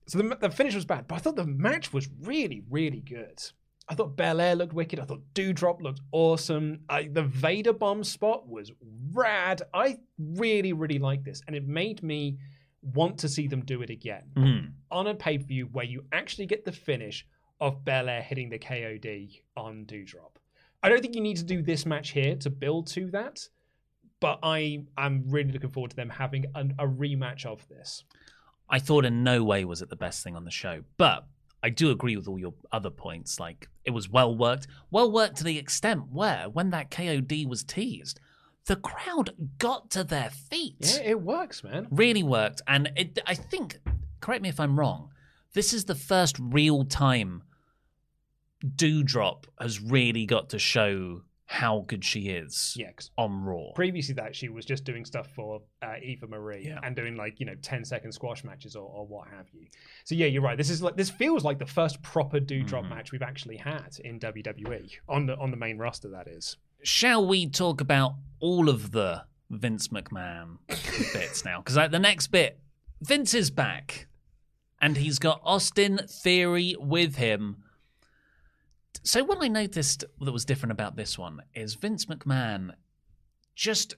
[0.08, 3.40] So the, the finish was bad, but I thought the match was really, really good.
[3.88, 5.00] I thought Belair looked wicked.
[5.00, 6.80] I thought Doudrop looked awesome.
[6.90, 8.72] I, the Vader bomb spot was
[9.14, 9.62] rad.
[9.74, 12.38] I really, really like this, and it made me
[12.94, 14.72] want to see them do it again Mm.
[14.92, 17.26] on a pay per view where you actually get the finish
[17.62, 20.36] of Belair hitting the KOD on Doudrop.
[20.84, 23.48] I don't think you need to do this match here to build to that,
[24.20, 28.04] but I am really looking forward to them having an, a rematch of this.
[28.70, 31.28] I thought in no way was it the best thing on the show, but
[31.66, 33.40] I do agree with all your other points.
[33.40, 37.64] Like it was well worked, well worked to the extent where when that KOD was
[37.64, 38.20] teased,
[38.68, 40.76] the crowd got to their feet.
[40.80, 41.88] Yeah, it works, man.
[41.90, 42.62] really worked.
[42.68, 43.80] And it, I think,
[44.22, 45.10] correct me if I'm wrong,
[45.54, 47.42] this is the first real time
[48.64, 52.90] Doudrop has really got to show how good she is yeah,
[53.20, 53.72] on Raw.
[53.76, 56.80] previously that she was just doing stuff for uh, Eva Marie Yeah.
[56.82, 59.68] and doing like you know 10 second squash matches or, or what have you.
[60.06, 60.58] So yeah, you're right.
[60.58, 62.90] This is like this feels like the first proper Doudrop Mhm.
[62.90, 66.10] match we've actually had in WWE on the on the main roster.
[66.10, 66.58] That is.
[66.82, 70.58] Shall we talk about all of the Vince McMahon
[71.14, 71.60] bits now?
[71.60, 72.60] Because like, the next bit,
[73.02, 74.08] Vince is back,
[74.82, 77.64] and he's got Austin Theory with him.
[79.06, 82.72] So what I noticed that was different about this one is Vince McMahon
[83.56, 83.96] just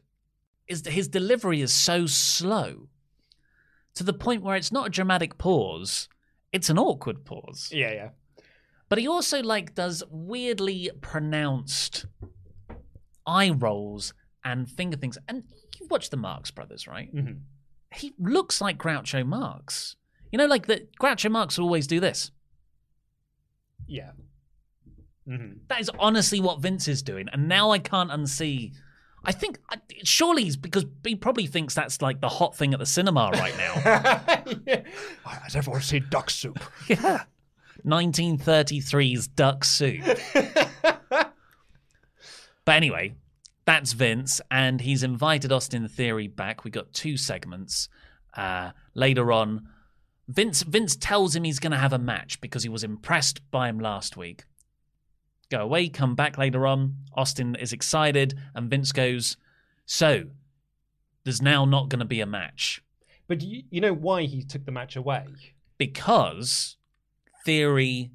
[0.68, 2.90] is his delivery is so slow
[3.96, 6.10] to the point where it's not a dramatic pause,
[6.52, 7.70] it's an awkward pause.
[7.72, 8.10] Yeah, yeah.
[8.90, 12.06] But he also like does weirdly pronounced
[13.26, 15.18] eye rolls and finger things.
[15.30, 15.44] And
[15.80, 17.14] you watch the Marx Brothers, right?
[17.16, 17.40] Mhm.
[17.96, 19.96] He looks like Groucho Marx.
[20.34, 22.32] You know, like the Groucho Marx will always do this.
[23.88, 24.12] Yeah.
[25.28, 28.74] Hmm That is honestly what Vince is doing, and now I can't unsee.
[29.26, 29.60] I think
[30.04, 33.58] surely he's because he probably thinks that's like the hot thing at the cinema right
[33.58, 34.54] now.
[34.66, 34.84] yeah.
[35.26, 36.58] Has everyone seen Duck Soup?
[36.88, 37.24] yeah,
[37.86, 40.02] 1933's Duck Soup.
[42.68, 43.16] But anyway,
[43.64, 46.66] that's Vince, and he's invited Austin Theory back.
[46.66, 47.88] We got two segments.
[48.36, 49.70] Uh, later on,
[50.28, 53.70] Vince Vince tells him he's going to have a match because he was impressed by
[53.70, 54.44] him last week.
[55.50, 56.96] Go away, come back later on.
[57.14, 59.38] Austin is excited, and Vince goes,
[59.86, 60.26] "So,
[61.24, 62.82] there's now not going to be a match
[63.28, 65.26] But you, you know why he took the match away?
[65.78, 66.78] because
[67.46, 68.12] Theory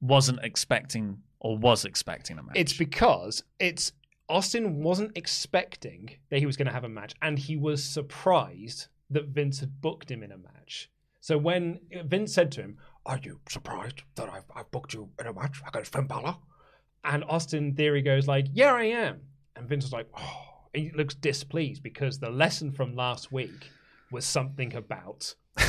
[0.00, 3.92] wasn't expecting or was expecting a match." It's because it's
[4.28, 8.86] Austin wasn't expecting that he was going to have a match, and he was surprised
[9.10, 10.88] that Vince had booked him in a match.
[11.20, 15.26] So when Vince said to him, Are you surprised that I've, I've booked you in
[15.26, 16.36] a match against Finn Balor?
[17.04, 19.20] and Austin Theory goes like, "Yeah, I am,"
[19.56, 23.70] and Vince was like, "Oh," he looks displeased because the lesson from last week
[24.10, 25.34] was something about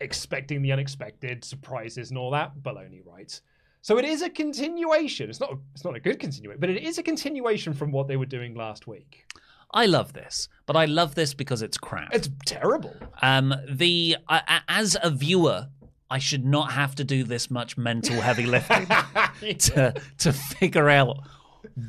[0.00, 3.40] expecting the unexpected, surprises, and all that baloney, right?
[3.82, 5.28] So it is a continuation.
[5.28, 5.56] It's not.
[5.74, 8.54] It's not a good continuation, but it is a continuation from what they were doing
[8.54, 9.26] last week.
[9.74, 12.14] I love this, but I love this because it's crap.
[12.14, 12.94] It's terrible.
[13.22, 15.68] Um, the uh, as a viewer,
[16.12, 18.86] I should not have to do this much mental heavy lifting
[19.58, 21.20] to to figure out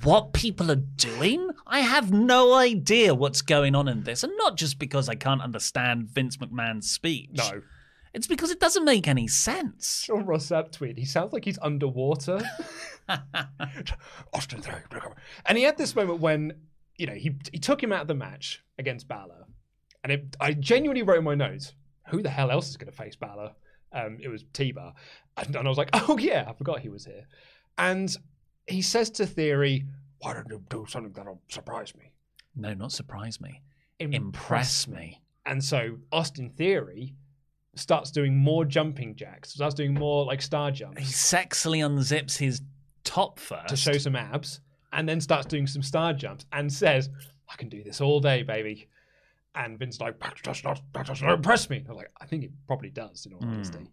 [0.01, 1.49] what people are doing.
[1.67, 5.41] I have no idea what's going on in this, and not just because I can't
[5.41, 7.31] understand Vince McMahon's speech.
[7.33, 7.63] No.
[8.13, 10.03] it's because it doesn't make any sense.
[10.05, 10.97] Sean Ross Sapp tweet.
[10.97, 12.39] He sounds like he's underwater.
[14.33, 14.63] Austin.
[15.45, 16.53] And he had this moment when,
[16.95, 19.47] you know, he he took him out of the match against Balor.
[20.01, 21.73] And it, I genuinely wrote in my notes,
[22.07, 23.51] who the hell else is going to face Balor?
[23.93, 24.93] Um, it was T-Bar.
[25.37, 27.27] And, and I was like, oh, yeah, I forgot he was here.
[27.77, 28.15] And
[28.67, 29.85] he says to Theory,
[30.19, 32.11] Why don't you do something that'll surprise me?
[32.55, 33.61] No, not surprise me.
[33.99, 34.95] impress, Impress me.
[34.95, 35.21] me.
[35.45, 37.15] And so Austin Theory
[37.75, 41.01] starts doing more jumping jacks, starts doing more like star jumps.
[41.01, 42.61] He sexily unzips his
[43.03, 47.09] top first to show some abs, and then starts doing some star jumps and says,
[47.51, 48.87] I can do this all day, baby.
[49.55, 51.85] And Vince's like, does not, does not impress me.
[51.87, 53.53] I'm like, I think it probably does, in all Hmm.
[53.53, 53.87] honesty.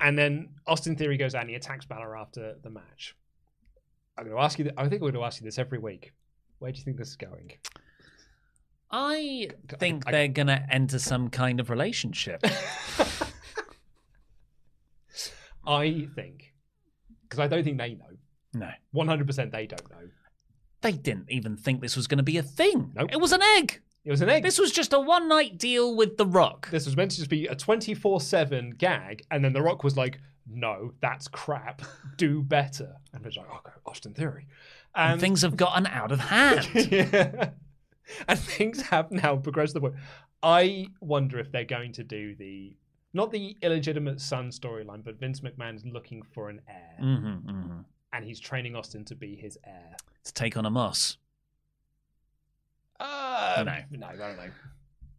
[0.00, 3.14] And then Austin Theory goes out and he attacks Balor after the match.
[4.16, 5.78] I'm going to ask you, th- I think I'm going to ask you this every
[5.78, 6.12] week.
[6.58, 7.52] Where do you think this is going?
[8.90, 12.42] I think I- they're gonna enter some kind of relationship.
[15.66, 16.54] I think,
[17.22, 18.06] because I don't think they know.
[18.54, 20.08] no, 100% they don't know.
[20.80, 22.92] they didn't even think this was going to be a thing.
[22.94, 23.10] Nope.
[23.12, 23.82] It was an egg.
[24.04, 24.42] It was an egg.
[24.42, 26.70] This was just a one night deal with The Rock.
[26.70, 29.96] this was meant to just be a 24 7 gag, and then The Rock was
[29.96, 30.18] like,
[30.50, 31.82] no, that's crap.
[32.16, 32.94] Do better.
[33.12, 34.46] And it's like, okay, Austin Theory.
[34.94, 36.68] and And things have gotten out of hand.
[36.90, 37.50] yeah.
[38.26, 40.00] And things have now progressed to the point.
[40.42, 42.74] I wonder if they're going to do the,
[43.12, 47.78] not the illegitimate son storyline, but Vince McMahon's looking for an heir, hmm hmm
[48.14, 49.94] and he's training Austin to be his heir.
[50.24, 51.18] To take on Omos.
[53.56, 53.76] Uh, No.
[53.98, 54.50] No, I don't know.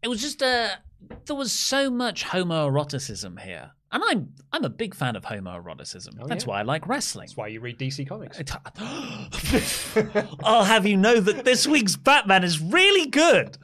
[0.01, 0.69] It was just uh,
[1.25, 6.17] there was so much homoeroticism here, and I'm I'm a big fan of homoeroticism.
[6.21, 6.49] Oh, That's yeah?
[6.49, 7.25] why I like wrestling.
[7.27, 8.39] That's why you read DC Comics.
[10.43, 13.57] I'll have you know that this week's Batman is really good.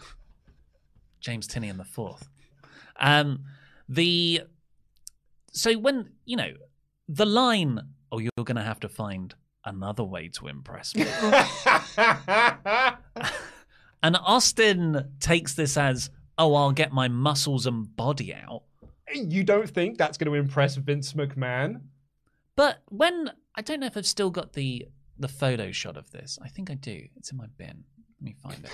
[1.22, 2.28] James Tynion the fourth.
[3.00, 3.46] Um,
[3.88, 4.42] the
[5.52, 6.52] so when you know
[7.08, 7.80] the line,
[8.12, 11.06] oh, you're going to have to find another way to impress me.
[14.06, 18.62] And Austin takes this as, oh, I'll get my muscles and body out.
[19.12, 21.82] You don't think that's going to impress Vince McMahon?
[22.56, 24.88] But when I don't know if I've still got the
[25.18, 26.38] the photo shot of this.
[26.44, 27.08] I think I do.
[27.16, 27.84] It's in my bin.
[28.20, 28.70] Let me find it.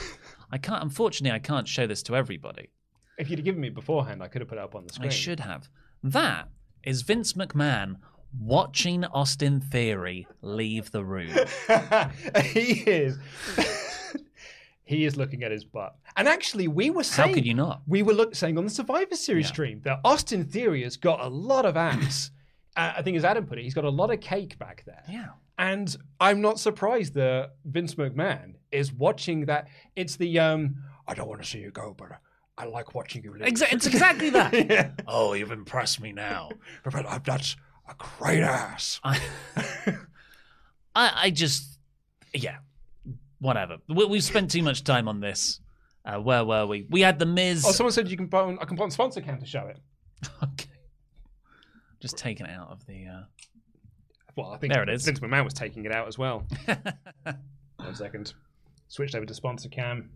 [0.51, 0.83] I can't.
[0.83, 2.69] Unfortunately, I can't show this to everybody.
[3.17, 5.07] If you'd have given me beforehand, I could have put it up on the screen.
[5.07, 5.69] I should have.
[6.03, 6.49] That
[6.83, 7.97] is Vince McMahon
[8.37, 11.31] watching Austin Theory leave the room.
[12.43, 13.17] he is.
[14.91, 15.95] he is looking at his butt.
[16.15, 17.29] And actually, we were saying.
[17.29, 17.81] How could you not?
[17.87, 19.51] we were look, saying on the Survivor Series Yeah.
[19.53, 22.31] stream that Austin Theory has got a lot of ass.
[22.75, 25.03] uh, I think, as Adam put it, he's got a lot of cake back there.
[25.09, 25.29] Yeah.
[25.57, 29.67] And I'm not surprised that Vince McMahon is watching that.
[29.95, 30.75] It's the um.
[31.07, 32.09] I don't want to see you go, but
[32.57, 33.41] I like watching you leave.
[33.41, 34.53] Exa- it's exactly that.
[34.69, 34.91] yeah.
[35.07, 36.49] Oh, you've impressed me now.
[36.83, 37.55] But that's
[37.89, 38.99] a great ass.
[39.03, 39.19] I,
[40.95, 41.79] I, I just,
[42.33, 42.57] yeah,
[43.41, 43.77] whatever.
[43.89, 45.59] We, we've spent too much time on this.
[46.05, 46.87] Uh, where were we?
[46.89, 47.65] We had the Miz.
[47.67, 49.67] Oh, someone said you can put on, I can put on sponsor cam to show
[49.67, 49.79] it.
[50.43, 50.69] okay.
[51.99, 53.05] Just taken it out of the.
[53.07, 53.21] Uh...
[54.35, 55.05] Well, I think There it is.
[55.05, 56.47] Vince McMahon was taking it out as well.
[57.75, 58.33] One second.
[58.87, 60.09] Switched over to sponsor cam.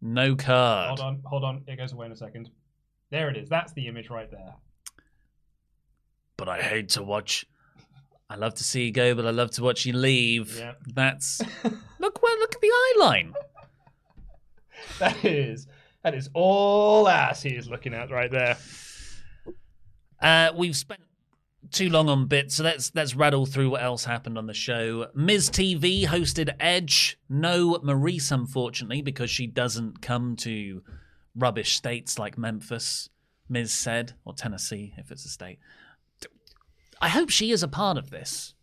[0.00, 0.98] No card.
[0.98, 1.62] Hold on, hold on.
[1.66, 2.50] It goes away in a second.
[3.10, 3.48] There it is.
[3.48, 4.54] That's the image right there.
[6.36, 7.46] But I hate to watch.
[8.34, 10.58] I love to see you go, but I love to watch you leave.
[10.58, 10.72] Yeah.
[10.92, 11.40] That's
[12.00, 13.32] look where look at the eye line.
[14.98, 15.68] That is
[16.02, 18.56] that is all ass he is looking at right there.
[20.20, 21.00] Uh, we've spent
[21.70, 25.06] too long on bits, so let's let's rattle through what else happened on the show.
[25.14, 27.16] Miz TV hosted Edge.
[27.28, 30.82] No Maryse, unfortunately, because she doesn't come to
[31.36, 33.10] rubbish states like Memphis.
[33.48, 35.60] Miz said, or Tennessee, if it's a state.
[37.04, 38.54] I hope she is a part of this.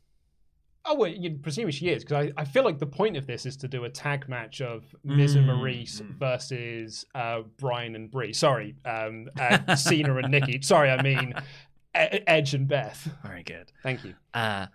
[0.84, 3.46] Oh, well, you'd presume she is because I, I feel like the point of this
[3.46, 8.10] is to do a tag match of Miz and Mm, Maryse versus uh, Bryan and
[8.10, 8.34] Brie.
[8.34, 10.60] Sorry, um, uh, Cena and Nikki.
[10.64, 11.36] Sorry, I mean
[11.96, 13.08] E- Edge and Beth.
[13.24, 13.72] Very good.
[13.84, 14.16] Thank you.
[14.34, 14.68] Uh,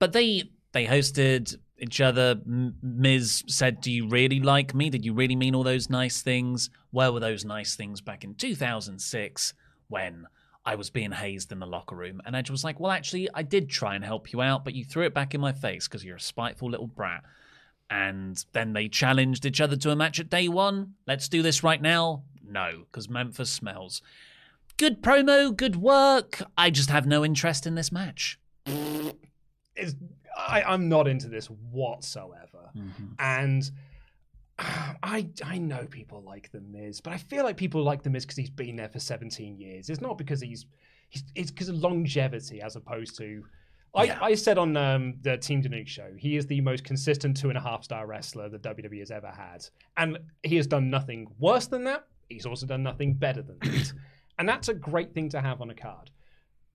[0.00, 2.40] but they they hosted each other.
[2.44, 4.90] M- Miz said, "Do you really like me?
[4.90, 6.68] Did you really mean all those nice things?
[6.90, 9.54] Where were those nice things back in 2006
[9.86, 10.26] when
[10.68, 13.42] I was being hazed in the locker room?" And Edge was like, "Well, actually, I
[13.42, 16.04] did try and help you out, but you threw it back in my face because
[16.04, 17.24] you're a spiteful little brat."
[17.90, 20.94] And then they challenged each other to a match at day one.
[21.06, 22.22] Let's do this right now.
[22.42, 24.02] No, because Memphis smells.
[24.76, 26.42] Good promo, good work.
[26.56, 28.38] I just have no interest in this match.
[29.74, 29.94] It's,
[30.36, 32.70] I, I'm not into this whatsoever.
[32.76, 33.06] Mm-hmm.
[33.18, 33.70] And
[35.02, 38.24] I I know people like the Miz, but I feel like people like the Miz
[38.24, 39.88] because he's been there for 17 years.
[39.88, 40.66] It's not because he's
[41.08, 43.44] he's it's because of longevity as opposed to.
[43.94, 44.18] I, Yeah.
[44.20, 47.56] I said on um, the Team Danuke show, he is the most consistent two and
[47.56, 51.68] a half star wrestler the WWE has ever had, and he has done nothing worse
[51.68, 52.04] than that.
[52.28, 53.92] He's also done nothing better than that,
[54.38, 56.10] and that's a great thing to have on a card.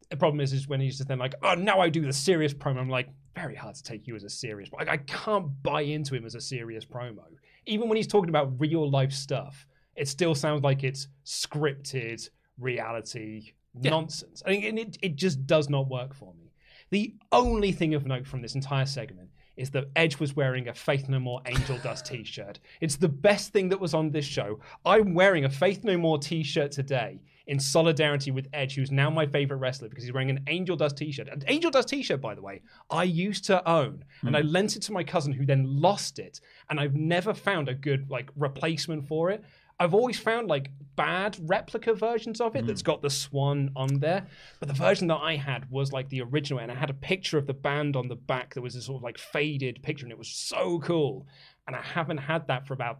[0.09, 2.53] The problem is, is when he's just then like, oh, now I do the serious
[2.53, 2.79] promo.
[2.79, 4.71] I'm like, very hard to take you as a serious.
[4.71, 7.23] Like, I can't buy into him as a serious promo.
[7.65, 13.53] Even when he's talking about real life stuff, it still sounds like it's scripted reality
[13.73, 14.43] nonsense.
[14.45, 16.51] I think it, it just does not work for me.
[16.89, 20.73] The only thing of note from this entire segment is that Edge was wearing a
[20.73, 22.59] Faith No More Angel Dust t shirt.
[22.81, 24.59] It's the best thing that was on this show.
[24.85, 29.09] I'm wearing a Faith No More t shirt today in solidarity with Edge, who's now
[29.09, 31.27] my favorite wrestler because he's wearing an Angel Dust t shirt.
[31.27, 34.49] An Angel Dust t shirt, by the way, I used to own and I mm-hmm.
[34.49, 36.39] lent it to my cousin who then lost it.
[36.69, 39.43] And I've never found a good like replacement for it.
[39.79, 42.85] I've always found like bad replica versions of it that's mm.
[42.85, 44.27] got the swan on there.
[44.59, 47.37] But the version that I had was like the original, and I had a picture
[47.37, 50.11] of the band on the back that was a sort of like faded picture, and
[50.11, 51.27] it was so cool.
[51.67, 52.99] And I haven't had that for about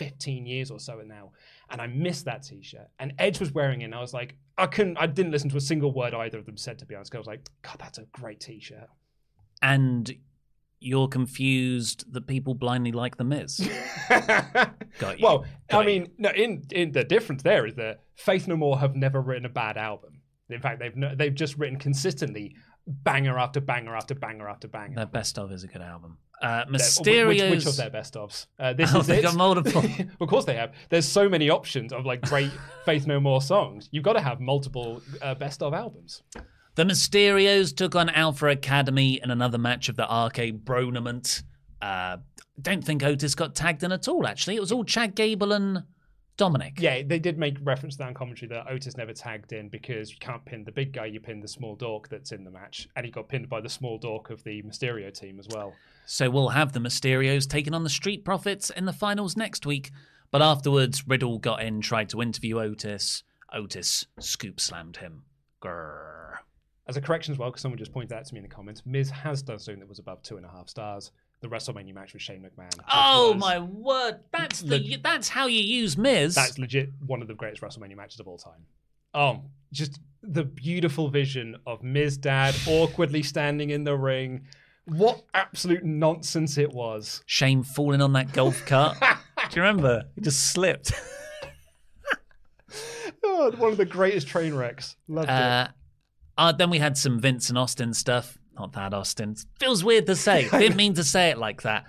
[0.00, 1.30] 15 years or so now.
[1.70, 2.88] And I missed that t-shirt.
[2.98, 5.56] And Edge was wearing it, and I was like, I couldn't I didn't listen to
[5.56, 7.14] a single word either of them said to be honest.
[7.14, 8.88] I was like, God, that's a great t-shirt.
[9.62, 10.10] and
[10.82, 13.60] you're confused that people blindly like the Miz.
[14.98, 15.24] Got you.
[15.26, 15.86] Well, Got I you.
[16.00, 19.44] mean, no, in in the difference there is that Faith No More have never written
[19.44, 20.22] a bad album.
[20.48, 22.54] In fact, they've no, they've just written consistently
[22.86, 24.96] banger after banger after banger after banger.
[24.96, 26.16] Their best of is a good album.
[26.40, 26.64] Uh.
[26.68, 28.46] Which, which of their best ofs?
[28.58, 29.34] Uh, this is it.
[29.34, 29.84] multiple.
[30.20, 30.72] of course they have.
[30.88, 32.50] There's so many options of like great
[32.84, 33.88] Faith No More songs.
[33.92, 36.22] You've got to have multiple uh, best of albums.
[36.76, 41.42] The Mysterios took on Alpha Academy in another match of the RK Bronament.
[41.82, 42.18] Uh,
[42.60, 44.56] don't think Otis got tagged in at all, actually.
[44.56, 45.84] It was all Chad Gable and
[46.36, 46.78] Dominic.
[46.78, 50.10] Yeah, they did make reference to that in commentary that Otis never tagged in because
[50.10, 52.88] you can't pin the big guy, you pin the small dork that's in the match.
[52.96, 55.74] And he got pinned by the small dork of the Mysterio team as well.
[56.06, 59.90] So we'll have the Mysterios taking on the Street Profits in the finals next week.
[60.30, 63.22] But afterwards, Riddle got in, tried to interview Otis.
[63.52, 65.24] Otis scoop slammed him.
[65.62, 66.34] Grrr.
[66.88, 68.82] As a correction as well, because someone just pointed out to me in the comments,
[68.84, 71.12] Miz has done something that was above two and a half stars.
[71.40, 72.78] The WrestleMania match with Shane McMahon.
[72.92, 74.20] Oh my word!
[74.30, 76.34] That's the Leg- that's how you use Miz.
[76.34, 78.66] That's legit one of the greatest WrestleMania matches of all time.
[79.14, 84.42] Oh, just the beautiful vision of Miz Dad awkwardly standing in the ring.
[84.86, 87.22] What absolute nonsense it was.
[87.26, 88.96] Shame falling on that golf cart.
[89.50, 90.04] Do you remember?
[90.14, 90.92] He just slipped.
[93.22, 94.96] Oh, one of the greatest train wrecks.
[95.08, 95.32] Loved it.
[95.32, 95.68] Uh,
[96.36, 98.38] uh, then we had some Vince and Austin stuff.
[98.58, 99.36] Not that Austin.
[99.58, 100.48] Feels weird to say.
[100.50, 101.84] Didn't mean to say it like that.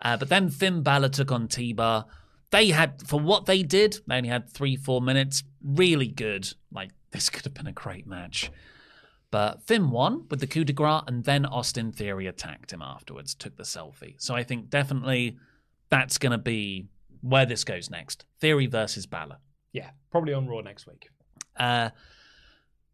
[0.00, 2.06] Uh, but then Finn Balor took on T-Bar.
[2.50, 5.42] They had, for what they did, they only had three, four minutes.
[5.62, 6.52] Really good.
[6.72, 8.50] Like, this could have been a great match.
[9.34, 13.34] But Finn won with the coup de grace, and then Austin Theory attacked him afterwards,
[13.34, 14.14] took the selfie.
[14.18, 15.38] So I think definitely
[15.88, 16.86] that's going to be
[17.20, 18.26] where this goes next.
[18.38, 19.38] Theory versus Balor.
[19.72, 21.08] Yeah, probably on Raw next week.
[21.56, 21.90] Uh,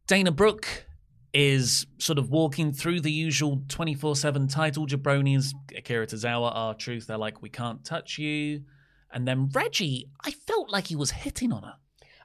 [0.06, 0.86] Dana Brooke
[1.34, 5.52] is sort of walking through the usual 24 7 title jabronis.
[5.76, 7.06] Akira Tozawa, R-Truth.
[7.06, 8.62] They're like, we can't touch you.
[9.12, 11.74] And then Reggie, I felt like he was hitting on her.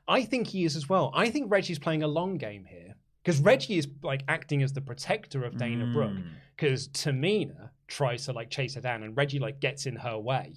[0.07, 1.11] I think he is as well.
[1.13, 2.94] I think Reggie's playing a long game here
[3.25, 6.17] because Reggie is like acting as the protector of Dana Brooke
[6.55, 10.53] because Tamina tries to like chase her down and Reggie like gets in her way,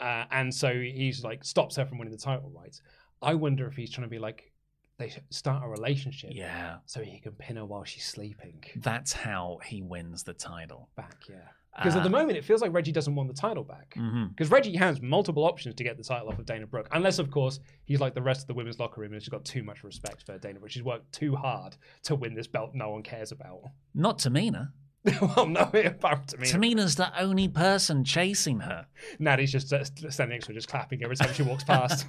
[0.00, 2.52] uh, and so he's like stops her from winning the title.
[2.54, 2.78] Right?
[3.22, 4.52] I wonder if he's trying to be like
[4.98, 8.62] they start a relationship, Yeah, so he can pin her while she's sleeping.
[8.76, 10.88] that's how he wins the title.
[10.96, 11.36] Back, yeah.
[11.76, 13.96] Because at the Uh, moment, it feels like Reggie doesn't want the title back.
[14.30, 17.30] Because Reggie has multiple options to get the title off of Dana Brooke, unless, of
[17.30, 19.84] course, he's like the rest of the women's locker room and she's got too much
[19.84, 20.70] respect for Dana Brooke.
[20.70, 23.60] She's worked too hard to win this belt no one cares about.
[23.94, 24.70] Not Tamina.
[25.36, 26.46] well, no, to me.
[26.48, 28.86] Tamina's the only person chasing her.
[29.20, 32.06] Natty's just uh, standing next to her, just clapping every time she walks past.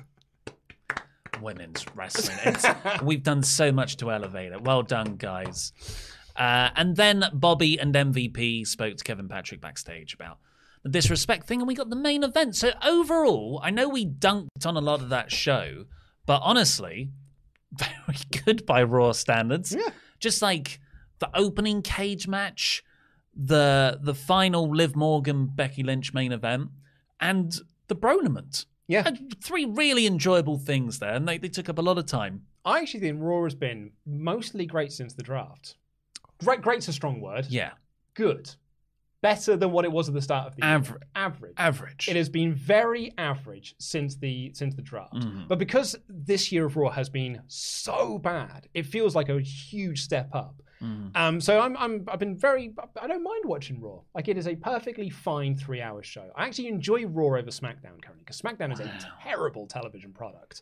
[1.42, 2.56] women's wrestling.
[3.04, 4.62] We've done so much to elevate it.
[4.64, 5.74] Well done, guys.
[6.38, 10.38] Uh, and then Bobby and MVP spoke to Kevin Patrick backstage about
[10.84, 12.56] the disrespect thing, and we got the main event.
[12.56, 15.86] So overall, I know we dunked on a lot of that show,
[16.26, 17.10] but honestly,
[17.74, 19.76] very good by Raw standards.
[19.76, 19.90] Yeah.
[20.20, 20.80] Just like
[21.20, 22.84] the opening cage match,
[23.36, 26.70] the the final Liv Morgan Becky Lynch main event,
[27.20, 28.66] and the Bronament.
[28.88, 29.04] Yeah.
[29.04, 32.44] Had three really enjoyable things there, and they, they took up a lot of time.
[32.64, 35.76] I actually think Raw has been mostly great since the draft.
[36.44, 37.48] Great, great's a strong word.
[37.50, 37.72] Yeah,
[38.14, 38.50] Good.
[39.24, 40.76] Better than what it was at the start of the year.
[40.76, 41.54] Aver- Average.
[41.58, 42.08] average.
[42.08, 45.16] It has been very average since the since the draft.
[45.16, 45.48] Mhm.
[45.48, 50.04] But because this year of Raw has been so bad, it feels like a huge
[50.04, 50.62] step up.
[50.80, 51.18] Mhm.
[51.18, 52.72] Um, so I'm, I'm I've been very
[53.02, 54.02] I don't mind watching Raw.
[54.14, 56.30] Like it is a perfectly fine three hour show.
[56.36, 60.62] I actually enjoy Raw over SmackDown currently because SmackDown is a terrible television product.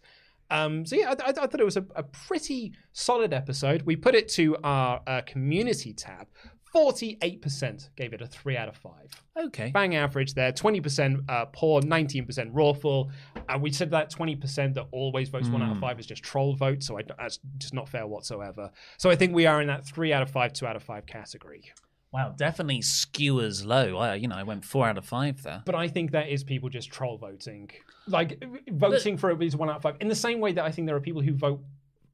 [0.51, 3.81] Um, so yeah, I, I, I thought it was a, a pretty solid episode.
[3.83, 6.27] We put it to our uh, community tab.
[6.71, 9.09] Forty-eight percent gave it a three out of five.
[9.37, 9.71] Okay.
[9.71, 10.51] bang average there.
[10.53, 13.11] 20% uh, poor 19% rawful
[13.49, 16.55] and we said that 20% that always votes one out of five is just troll
[16.55, 16.87] votes.
[16.87, 18.71] So I, that's just not fair whatsoever.
[18.97, 21.05] So i think we are in that three out of five two out of five
[21.05, 21.73] category
[22.16, 23.97] Wow, definitely skewers low.
[23.97, 25.61] I, you know, I went four out of five there.
[25.66, 27.70] but i think that is people just troll voting
[28.07, 30.72] like voting for at least one out of five in the same way that i
[30.72, 31.59] think there are people who vote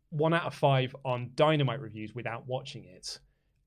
[0.09, 3.19] one out of five on dynamite reviews without watching it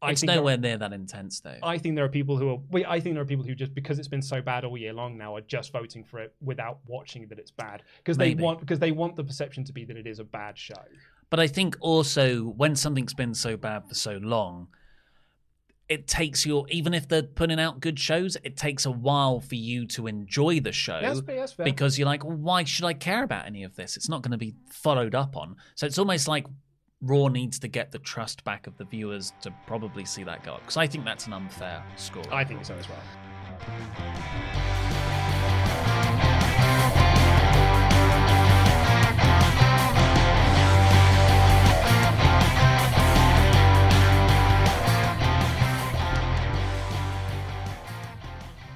[0.03, 1.57] I it's nowhere near that intense, though.
[1.63, 2.87] I think there are people who are.
[2.87, 5.17] I think there are people who just because it's been so bad all year long
[5.17, 8.79] now are just voting for it without watching that it's bad because they want because
[8.79, 10.85] they want the perception to be that it is a bad show.
[11.31, 14.69] But I think also when something's been so bad for so long,
[15.89, 19.55] it takes your even if they're putting out good shows, it takes a while for
[19.55, 21.01] you to enjoy the show.
[21.03, 21.21] That's
[21.53, 21.65] fair.
[21.65, 23.97] Because you're like, well, why should I care about any of this?
[23.97, 25.57] It's not going to be followed up on.
[25.75, 26.47] So it's almost like
[27.03, 30.55] Raw needs to get the trust back of the viewers to probably see that go
[30.55, 30.61] up.
[30.61, 32.25] Because I think that's an unfair score.
[32.33, 32.99] I think so as well.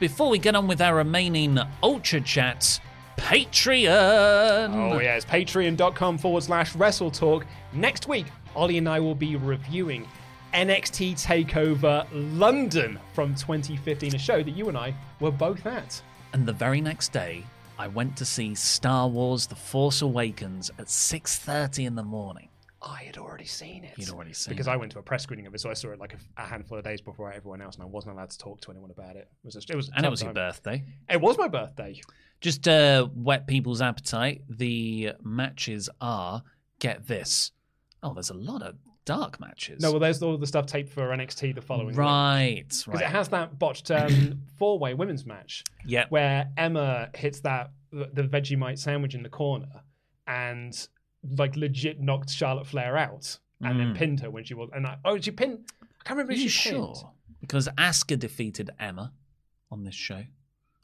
[0.00, 2.80] Before we get on with our remaining Ultra Chats,
[3.16, 4.72] Patreon.
[4.72, 7.44] Oh yes, patreon.com forward slash wrestle talk.
[7.72, 10.06] Next week, Ollie and I will be reviewing
[10.54, 16.00] NXT Takeover London from 2015, a show that you and I were both at.
[16.32, 17.44] And the very next day,
[17.76, 22.47] I went to see Star Wars: The Force Awakens at 6:30 in the morning.
[22.80, 23.94] I had already seen it.
[23.96, 24.70] You'd already seen because it.
[24.70, 26.46] I went to a press screening of it, so I saw it like a, a
[26.46, 29.16] handful of days before everyone else, and I wasn't allowed to talk to anyone about
[29.16, 29.28] it.
[29.42, 30.84] It was a, it was And it was your birthday.
[31.08, 32.00] It was my birthday.
[32.40, 36.42] Just to whet people's appetite, the matches are
[36.78, 37.50] get this.
[38.02, 39.82] Oh, there's a lot of dark matches.
[39.82, 41.96] No, well, there's all the stuff taped for NXT the following week.
[41.96, 47.72] right, Because it has that botched um, four-way women's match yeah, where Emma hits that
[47.90, 49.82] the Vegemite sandwich in the corner
[50.26, 50.88] and
[51.36, 53.96] like legit knocked Charlotte Flair out and then Mm.
[53.96, 54.70] pinned her when she was.
[54.74, 55.70] And I, oh, did she pinned.
[55.82, 56.96] I can't remember Are you she pinned.
[56.96, 57.12] sure?
[57.40, 59.12] Because Asuka defeated Emma
[59.70, 60.24] on this show,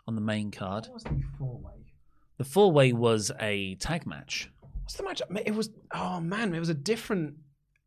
[0.06, 0.84] on the main card.
[0.86, 1.92] What was the four-way?
[2.36, 4.50] The four way was a tag match.
[4.82, 5.22] What's the match?
[5.46, 5.70] It was.
[5.92, 7.36] Oh man, it was a different.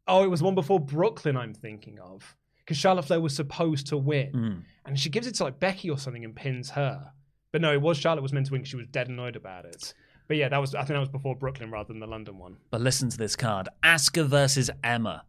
[0.08, 1.36] Oh, it was one before Brooklyn.
[1.36, 4.64] I'm thinking of because Charlotte Flair was supposed to win, Mm.
[4.86, 7.12] and she gives it to like Becky or something and pins her.
[7.52, 8.62] But no, it was Charlotte was meant to win.
[8.62, 9.94] 'cause She was dead annoyed about it.
[10.28, 10.76] But yeah, that was.
[10.76, 12.58] I think that was before Brooklyn rather than the London one.
[12.70, 15.24] But listen to this card Asuka versus Emma.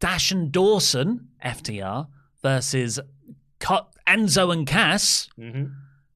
[0.00, 2.06] Dash and Dawson, FTR,
[2.40, 3.00] versus
[3.58, 5.28] Co- Enzo and Cass.
[5.38, 5.64] Mm-hmm.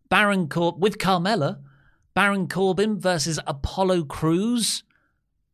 [0.08, 1.58] Baron Cor- with Carmella.
[2.14, 4.84] Baron Corbin versus Apollo Crews.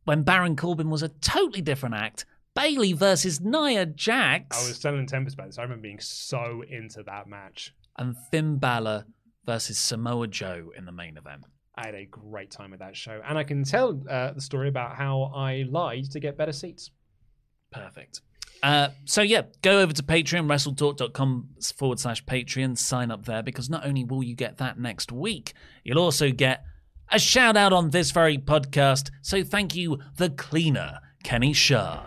[0.03, 2.25] When Baron Corbin was a totally different act.
[2.55, 4.63] Bayley versus Nia Jax.
[4.63, 5.57] I was telling Tempest about this.
[5.57, 7.73] I remember being so into that match.
[7.97, 9.05] And Finn Balor
[9.45, 11.45] versus Samoa Joe in the main event.
[11.79, 14.67] I had a great time at that show, and I can tell uh, the story
[14.67, 16.91] about how I lied to get better seats.
[17.71, 18.19] Perfect.
[18.61, 23.69] Uh, so yeah, go over to Patreon, wrestletalk.com forward slash Patreon, sign up there because
[23.69, 25.53] not only will you get that next week,
[25.85, 26.65] you'll also get
[27.13, 29.09] a shout out on this very podcast.
[29.21, 32.01] So thank you, the cleaner, Kenny Shah.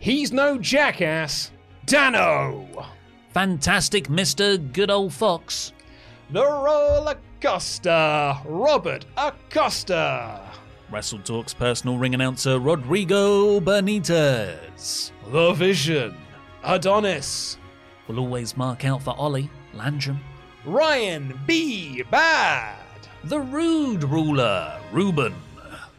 [0.00, 1.52] He's no jackass,
[1.84, 2.88] Dano.
[3.30, 4.72] Fantastic Mr.
[4.72, 5.72] Good Old Fox.
[6.30, 10.40] The roller coaster, Robert Acosta.
[10.90, 15.10] Wrestle Talk's personal ring announcer, Rodrigo Benitez.
[15.30, 16.16] The Vision,
[16.62, 17.58] Adonis.
[18.06, 20.20] Will always mark out for Ollie, Landrum.
[20.64, 22.02] Ryan B.
[22.10, 22.76] Bad.
[23.24, 25.34] The Rude Ruler, Ruben.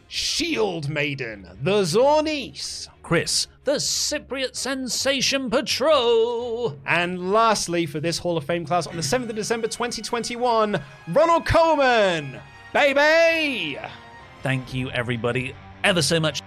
[0.08, 2.88] Shield Maiden, the Zornice.
[3.08, 6.78] Chris, the Cypriot Sensation Patrol.
[6.84, 10.78] And lastly, for this Hall of Fame class on the 7th of December 2021,
[11.08, 12.38] Ronald Coleman.
[12.74, 13.78] Baby!
[14.42, 15.54] Thank you, everybody,
[15.84, 16.42] ever so much.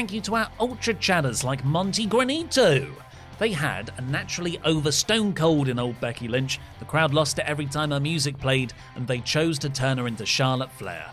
[0.00, 2.90] Thank you to our ultra chatters like Monty Granito.
[3.38, 6.58] They had a naturally over stone cold in old Becky Lynch.
[6.78, 10.06] The crowd lost it every time her music played, and they chose to turn her
[10.06, 11.04] into Charlotte Flair.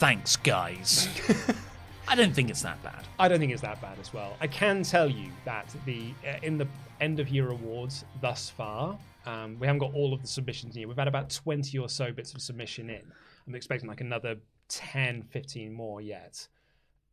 [0.00, 1.08] Thanks, guys.
[2.08, 3.04] I don't think it's that bad.
[3.16, 4.36] I don't think it's that bad as well.
[4.40, 6.66] I can tell you that the uh, in the
[7.00, 10.88] end of year awards thus far, um, we haven't got all of the submissions in.
[10.88, 13.02] We've had about 20 or so bits of submission in.
[13.46, 14.34] I'm expecting like another
[14.66, 16.48] 10, 15 more yet.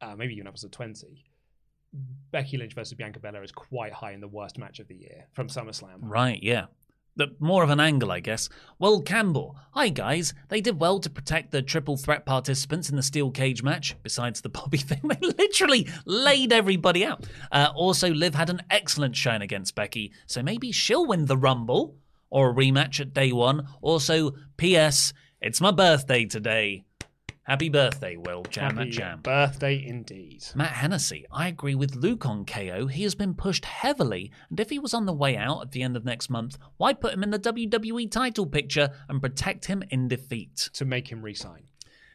[0.01, 1.25] Uh, maybe even to 20.
[2.31, 5.25] Becky Lynch versus Bianca Belair is quite high in the worst match of the year
[5.33, 5.97] from SummerSlam.
[6.01, 6.65] Right, yeah.
[7.15, 8.47] The, more of an angle, I guess.
[8.77, 10.33] Well, Campbell, hi guys.
[10.47, 13.95] They did well to protect the triple threat participants in the steel cage match.
[14.03, 17.27] Besides the Bobby thing, they literally laid everybody out.
[17.51, 21.97] Uh, also, Liv had an excellent shine against Becky, so maybe she'll win the Rumble
[22.29, 23.67] or a rematch at day one.
[23.81, 25.11] Also, P.S.
[25.41, 26.85] It's my birthday today.
[27.49, 28.43] Happy birthday, Will.
[28.43, 29.21] Jam Happy jam.
[29.23, 30.45] birthday indeed.
[30.53, 32.85] Matt Hennessy, I agree with Luke on KO.
[32.85, 35.81] He has been pushed heavily, and if he was on the way out at the
[35.81, 39.81] end of next month, why put him in the WWE title picture and protect him
[39.89, 40.69] in defeat?
[40.73, 41.68] To make him resign.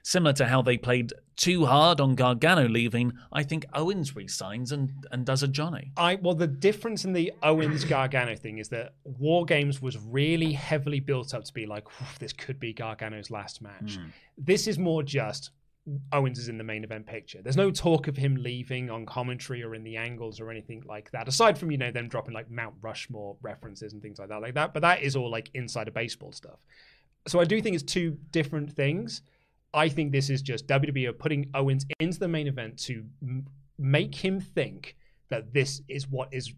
[0.06, 4.92] Similar to how they played too hard on Gargano leaving, I think Owens resigns and,
[5.10, 5.92] and does a Johnny.
[5.96, 10.52] I well, the difference in the Owens Gargano thing is that War Games was really
[10.52, 11.86] heavily built up to be like,
[12.18, 13.96] this could be Gargano's last match.
[13.96, 14.08] Hmm.
[14.36, 15.52] This is more just
[16.12, 17.40] Owens is in the main event picture.
[17.42, 21.10] There's no talk of him leaving on commentary or in the angles or anything like
[21.12, 24.42] that, aside from you know them dropping like Mount Rushmore references and things like that,
[24.42, 24.74] like that.
[24.74, 26.58] But that is all like inside of baseball stuff.
[27.26, 29.22] So I do think it's two different things.
[29.74, 33.46] I think this is just WWE are putting Owens into the main event to m-
[33.78, 34.96] make him think
[35.30, 36.52] that this is what is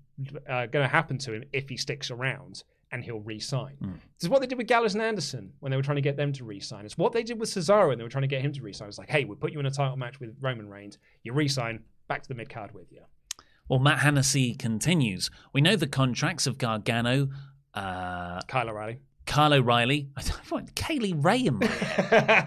[0.48, 2.62] uh, going to happen to him if he sticks around
[2.92, 3.76] and he'll re-sign.
[3.80, 6.16] This is what they did with Gallows and Anderson when they were trying to get
[6.16, 6.84] them to re-sign.
[6.84, 8.88] It's what they did with Cesaro when they were trying to get him to re-sign.
[8.88, 10.98] It's like, hey, we'll put you in a title match with Roman Reigns.
[11.22, 13.00] You re-sign, back to the mid card with you.
[13.68, 15.30] Well, Matt Hennessy continues.
[15.52, 17.28] We know the contracts of Gargano,
[17.74, 18.98] uh, Kyle O'Reilly.
[19.26, 20.08] Kyle O'Reilly.
[20.16, 22.46] I want Kaylee Ray in my.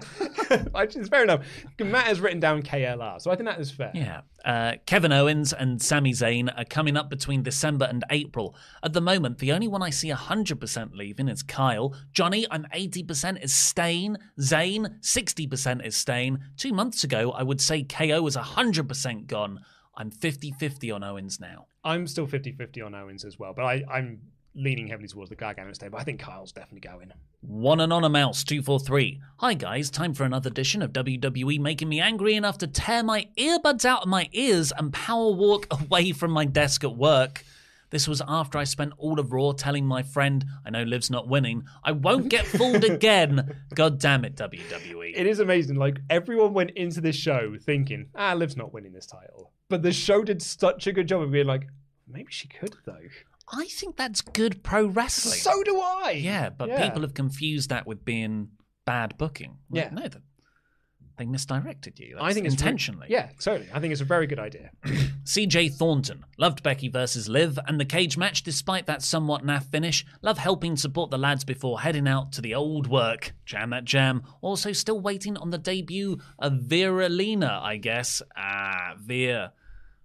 [0.80, 1.46] Which is fair enough.
[1.78, 3.92] Matt has written down KLR, so I think that is fair.
[3.94, 4.22] Yeah.
[4.44, 8.56] Uh, Kevin Owens and Sami Zayn are coming up between December and April.
[8.82, 11.94] At the moment, the only one I see 100% leaving is Kyle.
[12.12, 14.16] Johnny, I'm 80% is staying.
[14.40, 16.38] Zayn, 60% is staying.
[16.56, 19.60] Two months ago, I would say KO was 100% gone.
[19.96, 21.66] I'm 50 50 on Owens now.
[21.84, 24.20] I'm still 50 50 on Owens as well, but I, I'm
[24.54, 27.12] leaning heavily towards the Gargano stay, but I think Kyle's definitely going.
[27.40, 29.20] One Anonymous 243.
[29.38, 33.28] Hi guys, time for another edition of WWE making me angry enough to tear my
[33.36, 37.44] earbuds out of my ears and power walk away from my desk at work.
[37.90, 41.28] This was after I spent all of Raw telling my friend, I know Liv's not
[41.28, 43.56] winning, I won't get fooled again.
[43.74, 44.36] God damn it.
[44.36, 45.12] WWE.
[45.16, 45.74] It is amazing.
[45.76, 49.50] Like, everyone went into this show thinking, ah, Liv's not winning this title.
[49.68, 51.66] But the show did such a good job of being like,
[52.06, 53.08] maybe she could, though.
[53.52, 55.38] I think that's good pro wrestling.
[55.38, 56.12] So do I.
[56.12, 56.84] yeah, but Yeah.
[56.86, 58.48] people have confused that with being
[58.86, 59.58] bad booking.
[59.70, 59.90] Like, Yeah.
[59.92, 60.22] No, that
[61.16, 62.16] they misdirected you.
[62.18, 63.06] I That's think it's re- intentionally.
[63.10, 63.68] yeah, totally.
[63.74, 64.70] I think it's a very good idea.
[65.24, 66.24] CJ Thornton.
[66.38, 70.06] Loved Becky versus Liv and the cage match despite that somewhat naff finish.
[70.22, 73.34] Love helping support the lads before heading out to the old work.
[73.44, 74.22] Jam that jam.
[74.40, 78.22] Also still waiting on the debut of Vera Lena, I guess.
[78.34, 79.52] Ah, Vera.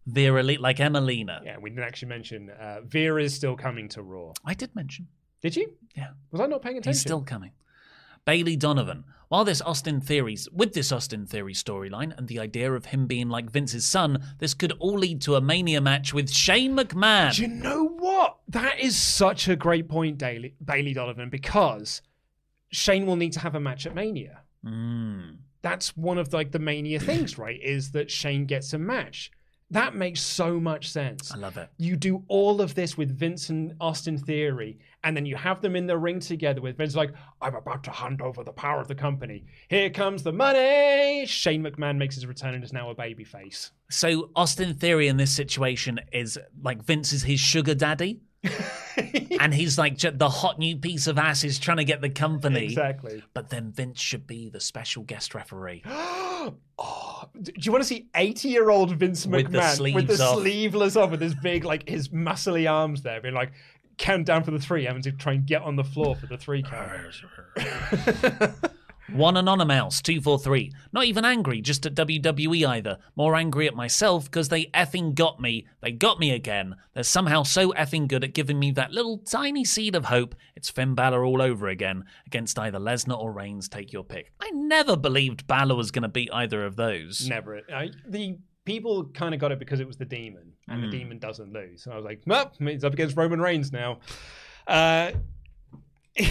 [0.05, 1.43] Vera Le- like Emmalina.
[1.43, 4.33] Yeah, we didn't actually mention uh, Vera is still coming to Raw.
[4.45, 5.07] I did mention.
[5.41, 5.73] Did you?
[5.95, 6.09] Yeah.
[6.31, 6.91] Was I not paying attention?
[6.93, 7.51] He's still coming.
[8.25, 9.03] Bailey Donovan.
[9.27, 13.27] While this Austin Theories, with this Austin Theory storyline and the idea of him being
[13.29, 17.35] like Vince's son, this could all lead to a Mania match with Shane McMahon.
[17.35, 18.37] Do you know what?
[18.47, 22.01] That is such a great point, Daily, Bailey Donovan, because
[22.69, 24.41] Shane will need to have a match at Mania.
[24.63, 25.37] Mm.
[25.63, 27.59] That's one of like the Mania things, right?
[27.61, 29.31] Is that Shane gets a match.
[29.71, 31.31] That makes so much sense.
[31.31, 31.69] I love it.
[31.77, 35.75] You do all of this with Vince and Austin Theory, and then you have them
[35.75, 38.87] in the ring together with Vince like, I'm about to hand over the power of
[38.87, 39.45] the company.
[39.67, 41.25] Here comes the money.
[41.25, 43.71] Shane McMahon makes his return and is now a babyface.
[43.89, 48.19] So Austin Theory in this situation is like Vince is his sugar daddy,
[49.39, 52.65] and he's like the hot new piece of ass is trying to get the company.
[52.65, 53.23] Exactly.
[53.33, 55.83] But then Vince should be the special guest referee.
[55.85, 56.53] oh,
[57.41, 60.37] do you want to see 80 year old Vince With the McMahon with the off.
[60.37, 63.51] sleeveless off with his big, like his muscly arms there, being like,
[63.97, 66.37] count down for the three, having to try and get on the floor for the
[66.37, 66.91] three count.
[69.11, 70.71] One anonymous two four three.
[70.91, 72.97] Not even angry, just at WWE either.
[73.15, 75.67] More angry at myself because they effing got me.
[75.81, 76.75] They got me again.
[76.93, 80.33] They're somehow so effing good at giving me that little tiny seed of hope.
[80.55, 83.69] It's Finn Balor all over again against either Lesnar or Reigns.
[83.69, 84.31] Take your pick.
[84.39, 87.27] I never believed Balor was going to beat either of those.
[87.27, 87.61] Never.
[87.71, 90.89] I, the people kind of got it because it was the demon, and Hmm.
[90.89, 91.83] the demon doesn't lose.
[91.83, 93.99] So I was like, well, it's up against Roman Reigns now.
[94.65, 95.11] Uh,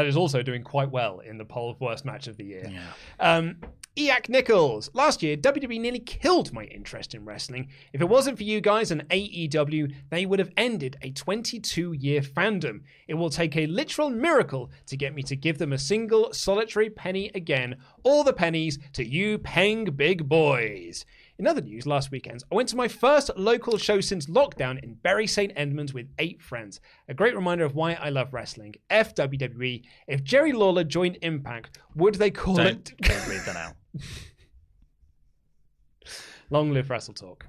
[0.00, 2.70] that is also doing quite well in the poll of worst match of the year.
[2.72, 2.80] Yeah.
[3.20, 3.56] Um,
[3.96, 4.88] Eak Nichols.
[4.94, 7.68] Last year, WWE nearly killed my interest in wrestling.
[7.92, 12.22] If it wasn't for you guys and AEW, they would have ended a 22 year
[12.22, 12.80] fandom.
[13.08, 16.88] It will take a literal miracle to get me to give them a single solitary
[16.88, 17.76] penny again.
[18.02, 21.04] All the pennies to you, Peng Big Boys.
[21.40, 24.92] In other news, last weekend, I went to my first local show since lockdown in
[24.96, 25.50] Bury St.
[25.56, 26.82] Edmunds with eight friends.
[27.08, 28.74] A great reminder of why I love wrestling.
[28.90, 29.82] FWWE.
[30.06, 33.74] If Jerry Lawler joined Impact, would they call Don't, it don't read that out.
[36.50, 37.46] Long live Wrestle Talk.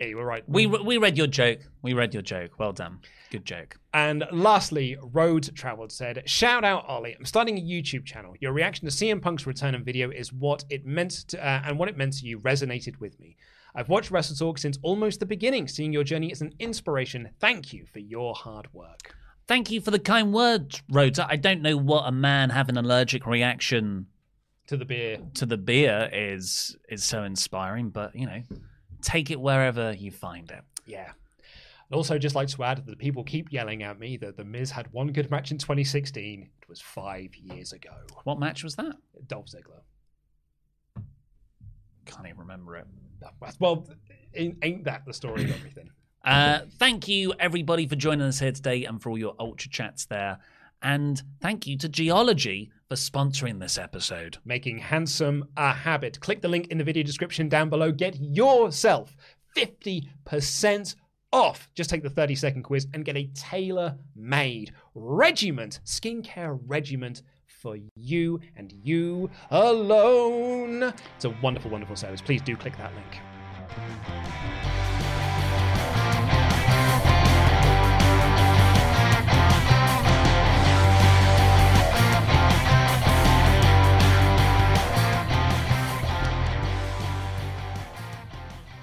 [0.00, 0.44] Yeah, you were right.
[0.48, 1.58] We, we read your joke.
[1.82, 2.58] We read your joke.
[2.58, 3.00] Well done.
[3.30, 3.76] Good joke.
[3.92, 7.14] And lastly, Road Traveled said, Shout out, Ollie.
[7.18, 8.34] I'm starting a YouTube channel.
[8.40, 11.78] Your reaction to CM Punk's return and video is what it meant to, uh, and
[11.78, 13.36] what it meant to you resonated with me.
[13.74, 15.66] I've watched Wrestle Talk since almost the beginning.
[15.68, 17.28] Seeing your journey is an inspiration.
[17.40, 19.14] Thank you for your hard work.
[19.48, 21.26] Thank you for the kind words, Rota.
[21.28, 24.06] I don't know what a man having an allergic reaction
[24.68, 25.18] To the beer.
[25.34, 28.42] to the beer is is so inspiring, but you know,
[29.02, 30.62] take it wherever you find it.
[30.86, 31.12] Yeah.
[31.90, 34.70] I'd also just like to add that people keep yelling at me that The Miz
[34.72, 36.42] had one good match in 2016.
[36.42, 37.90] It was five years ago.
[38.24, 38.96] What match was that?
[39.28, 39.82] Dolph Ziggler.
[42.06, 42.86] Can't even remember it.
[43.60, 43.86] Well,
[44.34, 45.90] ain't ain't that the story of everything?
[46.24, 50.06] Uh, thank you everybody for joining us here today and for all your ultra chats
[50.06, 50.40] there.
[50.82, 54.38] And thank you to Geologie for sponsoring this episode.
[54.44, 56.18] making handsome a habit.
[56.18, 57.92] Click the link in the video description down below.
[57.92, 59.16] Get yourself
[59.56, 60.96] 50%
[61.36, 61.68] off.
[61.74, 67.76] Just take the 30 second quiz and get a tailor made regiment, skincare regiment for
[67.94, 70.94] you and you alone.
[71.14, 72.22] It's a wonderful, wonderful service.
[72.22, 73.20] Please do click that link.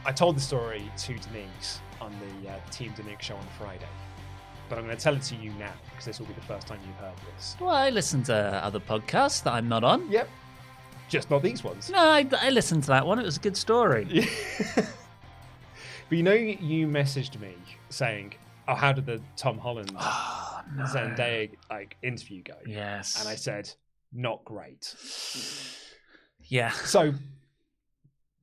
[0.05, 3.87] I told the story to Denise on the uh, Team Denise show on Friday,
[4.69, 6.67] but I'm going to tell it to you now because this will be the first
[6.67, 7.55] time you've heard this.
[7.59, 10.09] Well, I listen to other podcasts that I'm not on.
[10.11, 10.27] Yep,
[11.09, 11.89] just not these ones.
[11.89, 13.19] No, I, I listened to that one.
[13.19, 14.27] It was a good story.
[16.09, 17.55] But you know, you messaged me
[17.89, 18.33] saying,
[18.67, 20.83] "Oh, how did the Tom Holland Oh, no.
[20.83, 23.19] Zendaya like interview go?" Yes.
[23.19, 23.71] and I said,
[24.11, 24.93] "Not great."
[26.43, 26.71] Yeah.
[26.71, 27.13] So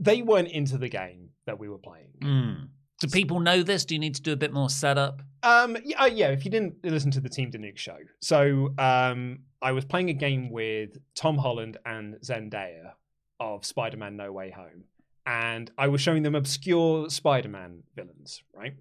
[0.01, 2.09] they weren't into the game that we were playing.
[2.23, 2.69] Mm.
[3.01, 3.85] Do people know this?
[3.87, 5.23] Do you need to do a bit more setup?
[5.43, 6.29] Um, yeah, uh, yeah.
[6.29, 10.15] If you didn't listen to the Team Danuke show, so um, I was playing a
[10.15, 12.93] game with Tom Holland and Zendaya
[13.41, 14.85] of Spider-Man: No Way Home,
[15.25, 18.43] and I was showing them obscure Spider-Man villains.
[18.55, 18.75] Right.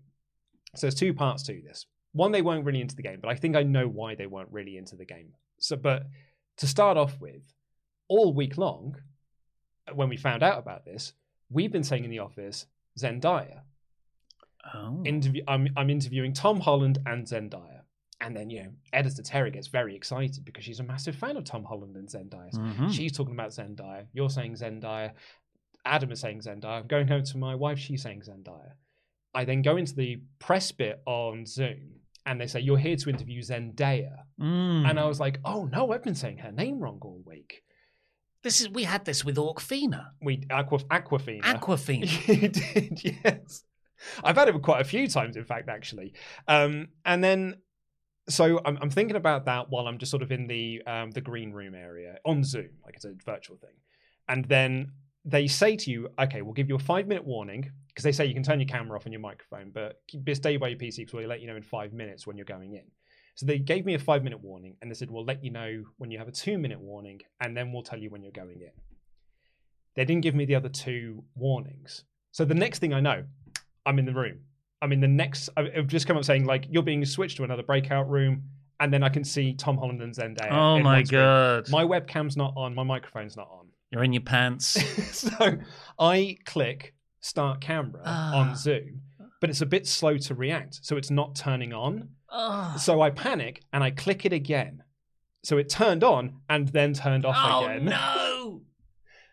[0.75, 1.85] So there's two parts to this.
[2.11, 4.51] One, they weren't really into the game, but I think I know why they weren't
[4.51, 5.33] really into the game.
[5.59, 6.07] So, but
[6.57, 7.41] to start off with,
[8.09, 8.97] all week long,
[9.93, 11.13] when we found out about this,
[11.49, 12.65] we've been saying in the office
[12.99, 13.61] Zendaya
[14.73, 15.01] Oh.
[15.05, 17.81] interview I'm, I'm interviewing Tom Holland and Zendaya.
[18.21, 21.45] And then, you know, editor Terry gets very excited because she's a massive fan of
[21.45, 22.51] Tom Holland and Zendaya.
[22.51, 22.91] So Mhm.
[22.93, 24.07] She's talking about Zendaya.
[24.11, 25.13] You're saying Zendaya.
[25.85, 26.81] Adam is saying Zendaya.
[26.81, 27.79] I'm going home to my wife.
[27.79, 28.73] She's saying Zendaya.
[29.33, 33.09] I then go into the press bit on Zoom and they say, You're here to
[33.09, 34.17] interview Zendaya.
[34.41, 34.89] Mm.
[34.89, 37.63] And I was like, Oh no, I've been saying her name wrong all week.
[38.43, 40.07] This is we had this with Orkfina.
[40.21, 41.41] We Aqua, Aquafina.
[41.41, 42.27] Aquafina.
[42.41, 43.63] you did, yes.
[44.23, 46.13] I've had it quite a few times, in fact, actually.
[46.47, 47.55] Um, and then,
[48.27, 51.21] so I'm, I'm thinking about that while I'm just sort of in the um, the
[51.21, 53.75] green room area on Zoom, like it's a virtual thing.
[54.27, 54.91] And then
[55.25, 58.25] they say to you, okay, we'll give you a five minute warning because they say
[58.25, 60.01] you can turn your camera off and your microphone, but
[60.33, 62.73] stay by your PC because we'll let you know in five minutes when you're going
[62.73, 62.85] in.
[63.35, 65.83] So they gave me a five minute warning and they said, we'll let you know
[65.97, 68.61] when you have a two minute warning and then we'll tell you when you're going
[68.61, 68.71] in.
[69.95, 72.03] They didn't give me the other two warnings.
[72.31, 73.23] So the next thing I know,
[73.85, 74.39] I'm in the room.
[74.81, 75.49] I'm in the next.
[75.57, 78.43] I've just come up saying like you're being switched to another breakout room,
[78.79, 80.51] and then I can see Tom Holland and Zendaya.
[80.51, 81.19] Oh my screen.
[81.19, 81.69] god.
[81.69, 82.73] My webcam's not on.
[82.75, 83.67] My microphone's not on.
[83.91, 84.67] You're in your pants.
[85.17, 85.57] so
[85.99, 88.37] I click start camera Ah.
[88.37, 89.01] on Zoom,
[89.41, 92.09] but it's a bit slow to react, so it's not turning on.
[92.29, 92.75] oh.
[92.77, 94.83] So I panic and I click it again.
[95.43, 97.85] So it turned on and then turned off oh again.
[97.85, 98.61] no.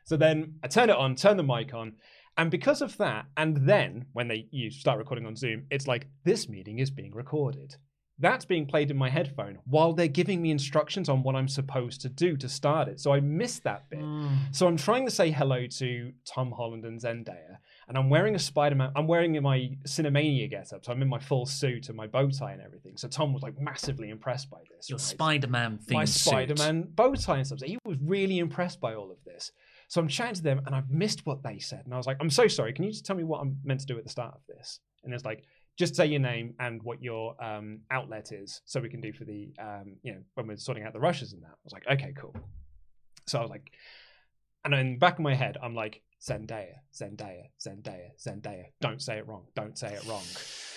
[0.04, 1.94] So then I turn it on, turn the mic on,
[2.36, 6.06] and because of that, and then when they you start recording on Zoom, it's like
[6.24, 7.76] this meeting is being recorded.
[8.18, 12.00] That's being played in my headphone while they're giving me instructions on what I'm supposed
[12.00, 12.98] to do to start it.
[12.98, 14.00] So I missed that bit.
[14.00, 14.54] Mm.
[14.56, 17.58] So I'm trying to say hello to Tom Holland and Zendaya,
[17.88, 18.92] and I'm wearing a Spider-Man.
[18.96, 22.52] I'm wearing my Cinemania getup, so I'm in my full suit and my bow tie
[22.52, 22.96] and everything.
[22.96, 24.88] So Tom was like massively impressed by this.
[24.88, 25.04] Your right?
[25.04, 26.04] Spider-Man theme my.
[26.06, 27.58] Spider-Man bow tie and stuff.
[27.58, 29.52] So he was really impressed by all of this.
[29.88, 32.16] So I'm chatting to them, and I've missed what they said, and I was like,
[32.20, 32.72] "I'm so sorry.
[32.72, 34.80] Can you just tell me what I'm meant to do at the start of this?"
[35.04, 35.44] And it's like,
[35.78, 39.24] "Just say your name and what your um, outlet is, so we can do for
[39.24, 41.86] the um, you know when we're sorting out the rushes and that." I was like,
[41.88, 42.34] "Okay, cool."
[43.26, 43.72] So I was like,
[44.64, 48.66] and in the back of my head, I'm like, "Zendaya, Zendaya, Zendaya, Zendaya.
[48.80, 49.46] Don't say it wrong.
[49.54, 50.24] Don't say it wrong."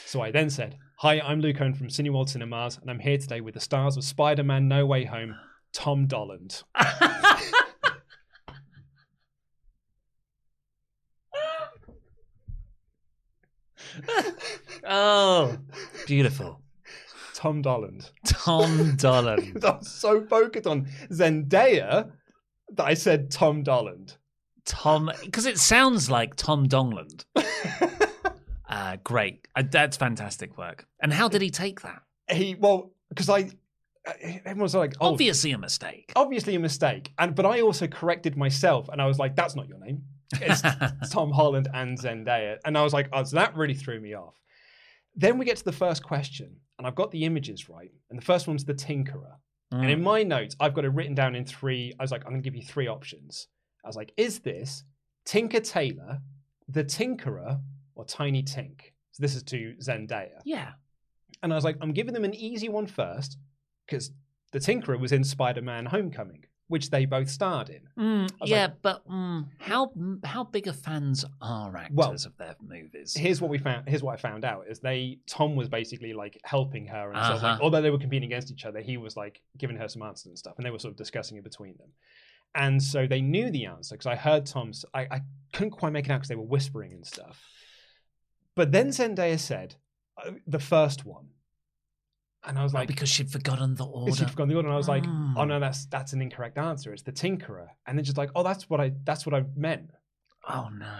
[0.09, 3.41] So I then said, Hi, I'm Luke Owen from Cineworld Cinemas, and I'm here today
[3.41, 5.35] with the stars of Spider Man No Way Home,
[5.71, 6.63] Tom Dolland.
[14.83, 15.55] oh,
[16.09, 16.59] beautiful.
[17.35, 18.09] Tom Dolland.
[18.25, 19.63] Tom Dolland.
[19.63, 22.11] I was so focused on Zendaya
[22.73, 24.17] that I said Tom Dolland.
[24.65, 27.25] Tom, because it sounds like Tom Dongland.
[28.71, 29.47] Uh, great.
[29.55, 30.85] Uh, that's fantastic work.
[31.01, 32.03] And how did he take that?
[32.29, 33.49] he, well, because I,
[34.45, 36.13] everyone's like, oh, Obviously a mistake.
[36.15, 37.11] obviously a mistake.
[37.17, 40.03] And but I also corrected myself, and I was like, that's not your name.
[40.33, 40.61] It's
[41.11, 42.57] Tom Holland and Zendaya.
[42.63, 44.35] And I was like, oh, so that really threw me off.
[45.15, 47.91] Then we get to the first question, and I've got the images right.
[48.09, 49.35] And the first one's the Tinkerer.
[49.71, 49.91] And Mm.
[49.91, 51.93] in my notes, I've got it written down in three.
[51.99, 53.47] I was like, I'm going to give you three options.
[53.83, 54.83] I was like, is this
[55.25, 56.19] Tinker Taylor,
[56.67, 57.61] the Tinkerer,
[57.95, 58.81] or Tiny Tink?
[59.11, 60.39] So this is to Zendaya.
[60.45, 60.71] Yeah.
[61.43, 63.37] And I was like, I'm giving them an easy one first,
[63.85, 64.11] because
[64.51, 67.81] the Tinkerer was in Spider Man Homecoming, which they both starred in.
[67.97, 69.91] Mm, yeah, like- but mm, how
[70.23, 73.13] how big of fans are actors Well, of their movies?
[73.15, 73.89] Here's what we found.
[73.89, 77.41] Here's what I found out is they Tom was basically like helping her, and of
[77.41, 77.59] like, Uh-huh.
[77.61, 80.37] although they were competing against each other, he was like giving her some answers and
[80.39, 81.89] stuff, and they were sort of discussing it between them.
[82.55, 84.85] And so they knew the answer because I heard Tom's.
[84.93, 85.21] I, I
[85.53, 87.43] couldn't quite make it out because they were whispering and stuff.
[88.55, 89.75] But then Zendaya said
[90.23, 91.27] uh, the first one,
[92.45, 94.13] and I was Oh, like, because she'd forgotten the order.
[94.15, 95.33] she'd forgotten the order, and I was like, Mm.
[95.37, 96.93] oh no, that's that's an incorrect answer.
[96.93, 99.89] It's the Tinkerer, and then just like, oh, that's what I that's what I meant.
[100.47, 100.95] Oh no.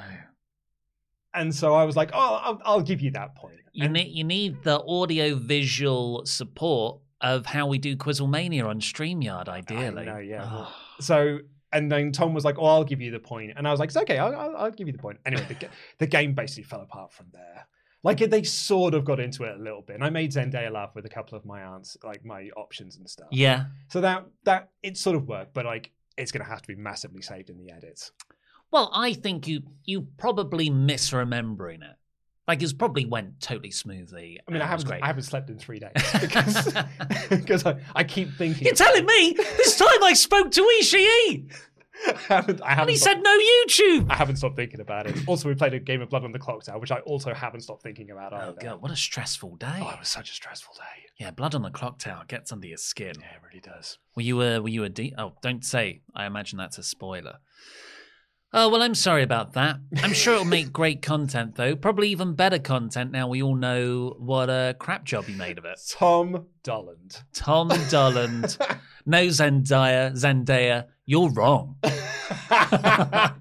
[1.34, 3.60] And so I was like, oh, I'll, I'll give you that point.
[3.72, 8.80] You And- need you need the audio visual support of how we do Quizzlemania on
[8.80, 10.06] StreamYard, ideally.
[10.06, 10.48] know, yeah.
[10.49, 10.74] Oh.
[11.02, 11.40] So,
[11.72, 13.90] and then Tom was like, "Oh, I'll give you the point," and I was like,
[13.90, 15.68] "It's okay, I'll, I'll, I'll give you the point." Anyway, the,
[15.99, 17.68] the game basically fell apart from there.
[18.02, 20.96] Like they sort of got into it a little bit, and I made Zendaya laugh
[20.96, 23.28] with a couple of my answers, like my options and stuff.
[23.32, 23.66] yeah.
[23.90, 26.76] So that that it sort of worked, but like it's going to have to be
[26.76, 28.12] massively saved in the edits.
[28.72, 31.96] Well, I think you you probably misremembering it.
[32.48, 34.40] Like it's probably went totally smoothly.
[34.48, 35.04] I mean, I and it was haven't.
[35.04, 36.74] I haven't slept in three days because
[37.30, 38.66] because I, I keep thinking.
[38.66, 41.52] You're telling me this time I spoke to Ishii
[42.08, 44.12] I haven't, I and haven't he stopped- said no YouTube.
[44.12, 45.18] I haven't stopped thinking about it.
[45.28, 47.62] Also, we played a game of Blood on the Clock Tower, which I also haven't
[47.62, 48.58] stopped thinking about Oh either.
[48.62, 49.80] god, what a stressful day.
[49.82, 51.06] Oh, it was such a stressful day.
[51.20, 53.14] Yeah, blood on the clock tower gets under your skin.
[53.20, 53.98] Yeah, it really does.
[54.16, 55.14] Were you a were you a D?
[55.18, 56.02] Oh, don't say.
[56.16, 57.40] I imagine that's a spoiler.
[58.52, 59.78] Oh well, I'm sorry about that.
[60.02, 61.76] I'm sure it'll make great content though.
[61.76, 65.66] Probably even better content now we all know what a crap job he made of
[65.66, 65.80] it.
[65.92, 67.22] Tom Dolland.
[67.34, 68.58] Tom Dolland,
[69.06, 70.86] no Zendaya, Zendaya.
[71.06, 71.78] You're wrong.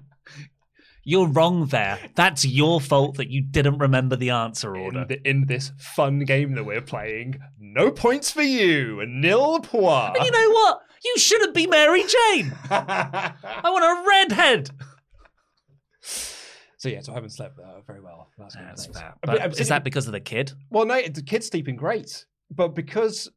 [1.09, 1.97] You're wrong there.
[2.13, 5.01] That's your fault that you didn't remember the answer order.
[5.01, 10.17] in, the, in this fun game that we're playing, no points for you, nil point.
[10.17, 10.81] And you know what?
[11.03, 12.53] You shouldn't be Mary Jane.
[12.69, 13.33] I
[13.63, 14.69] want a redhead.
[16.77, 18.29] so yeah, so I haven't slept uh, very well.
[18.37, 19.15] Couple That's fair.
[19.23, 20.51] But But is that because of the kid?
[20.69, 23.31] Well, no, the kid's sleeping great, but because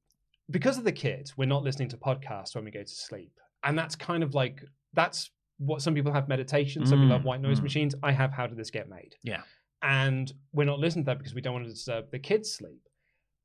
[0.53, 3.33] because of the kid, we're not listening to podcasts when we go to sleep,
[3.65, 4.63] and that's kind of like
[4.93, 7.65] that's what some people have meditation, some people have Mm, white noise mm.
[7.65, 7.95] machines.
[8.03, 9.17] I have how did this get made?
[9.23, 9.43] Yeah.
[9.83, 12.89] and we're not listening to that because we don't want to disturb the kids' sleep.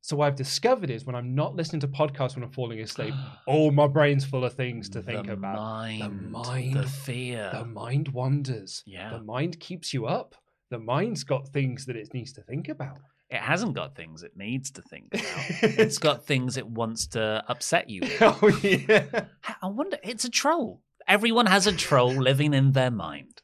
[0.02, 3.14] So what I've discovered is when I'm not listening to podcasts when I'm falling asleep,
[3.48, 5.56] oh, my brain's full of things to think the about.
[5.56, 7.50] Mind, the mind, the fear.
[7.54, 8.84] the mind wanders.
[8.86, 9.10] Yeah.
[9.10, 10.36] the mind keeps you up.
[10.70, 13.00] The mind's got things that it needs to think about.
[13.30, 15.46] It hasn't got things it needs to think about.
[15.62, 18.18] it's got things it wants to upset you with.
[18.22, 19.26] oh yeah.
[19.62, 20.82] I wonder, it's a troll.
[21.08, 23.42] Everyone has a troll living in their mind.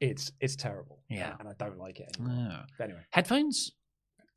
[0.00, 1.02] It's it's terrible.
[1.08, 1.34] Yeah.
[1.38, 2.50] and I don't like it anymore.
[2.52, 2.64] Oh.
[2.78, 3.72] But anyway, Headphones?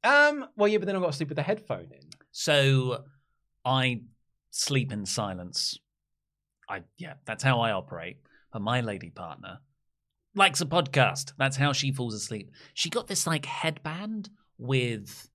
[0.03, 2.09] um, well, yeah, but then I've got to sleep with the headphone in.
[2.31, 3.03] So
[3.65, 4.01] I
[4.51, 5.77] sleep in silence.
[6.69, 8.17] I yeah, that's how I operate.
[8.51, 9.59] But my lady partner
[10.35, 11.33] likes a podcast.
[11.37, 12.51] That's how she falls asleep.
[12.73, 14.29] She got this like headband
[14.63, 15.29] with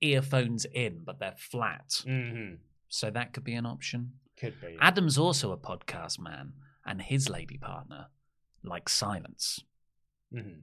[0.00, 1.88] earphones in, but they're flat.
[2.06, 2.54] Mm-hmm.
[2.88, 4.12] So that could be an option.
[4.38, 4.76] Could be.
[4.80, 6.52] Adam's also a podcast man,
[6.86, 8.06] and his lady partner
[8.62, 9.60] likes silence.
[10.32, 10.60] hmm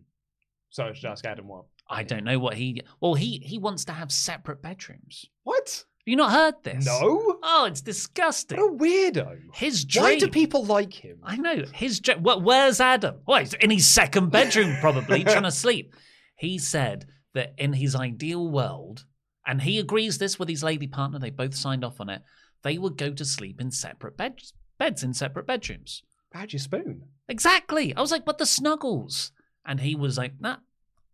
[0.70, 1.66] So I should ask Adam what.
[1.90, 2.82] I don't know what he.
[3.02, 5.26] Well, he he wants to have separate bedrooms.
[5.44, 5.84] What?
[6.00, 6.86] Have you not heard this?
[6.86, 7.38] No.
[7.44, 8.58] Oh, it's disgusting.
[8.60, 9.38] What a weirdo.
[9.54, 10.04] His dream.
[10.04, 11.18] Why do people like him?
[11.24, 12.00] I know his.
[12.00, 12.44] dr- What?
[12.44, 13.18] Where's Adam?
[13.28, 15.94] Well, he's in his second bedroom, probably trying to sleep.
[16.38, 19.06] He said that in his ideal world,
[19.46, 21.20] and he agrees this with his lady partner.
[21.20, 22.22] They both signed off on it.
[22.64, 26.04] They would go to sleep in separate beds, beds in separate bedrooms.
[26.34, 27.04] How'd you spoon?
[27.28, 27.96] Exactly.
[27.96, 29.32] I was like, but the snuggles.
[29.66, 30.58] And he was like, nah,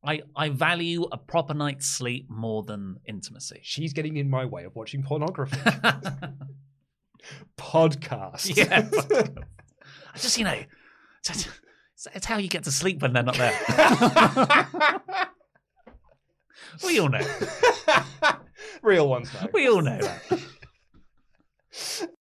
[0.03, 3.59] I, I value a proper night's sleep more than intimacy.
[3.63, 5.57] She's getting in my way of watching pornography.
[7.57, 8.55] Podcast.
[8.55, 8.87] yeah.
[10.13, 10.59] I just, you know,
[11.19, 11.47] it's,
[12.13, 14.99] it's how you get to sleep when they're not there.
[16.85, 17.25] we all know.
[18.81, 19.47] Real ones, though.
[19.53, 20.39] We all know that.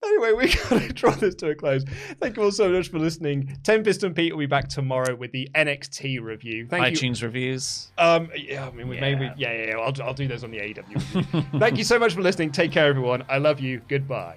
[0.05, 1.85] Anyway, we got to draw this to a close.
[2.21, 3.59] Thank you all so much for listening.
[3.63, 6.67] Tempest and Pete will be back tomorrow with the NXT review.
[6.67, 7.09] Thank you.
[7.11, 7.91] iTunes reviews.
[7.97, 9.77] Um, yeah, I mean, we maybe, yeah, yeah, yeah.
[9.79, 11.59] I'll, I'll do those on the AW.
[11.59, 12.53] Thank you so much for listening.
[12.53, 13.25] Take care, everyone.
[13.29, 13.81] I love you.
[13.89, 14.37] Goodbye.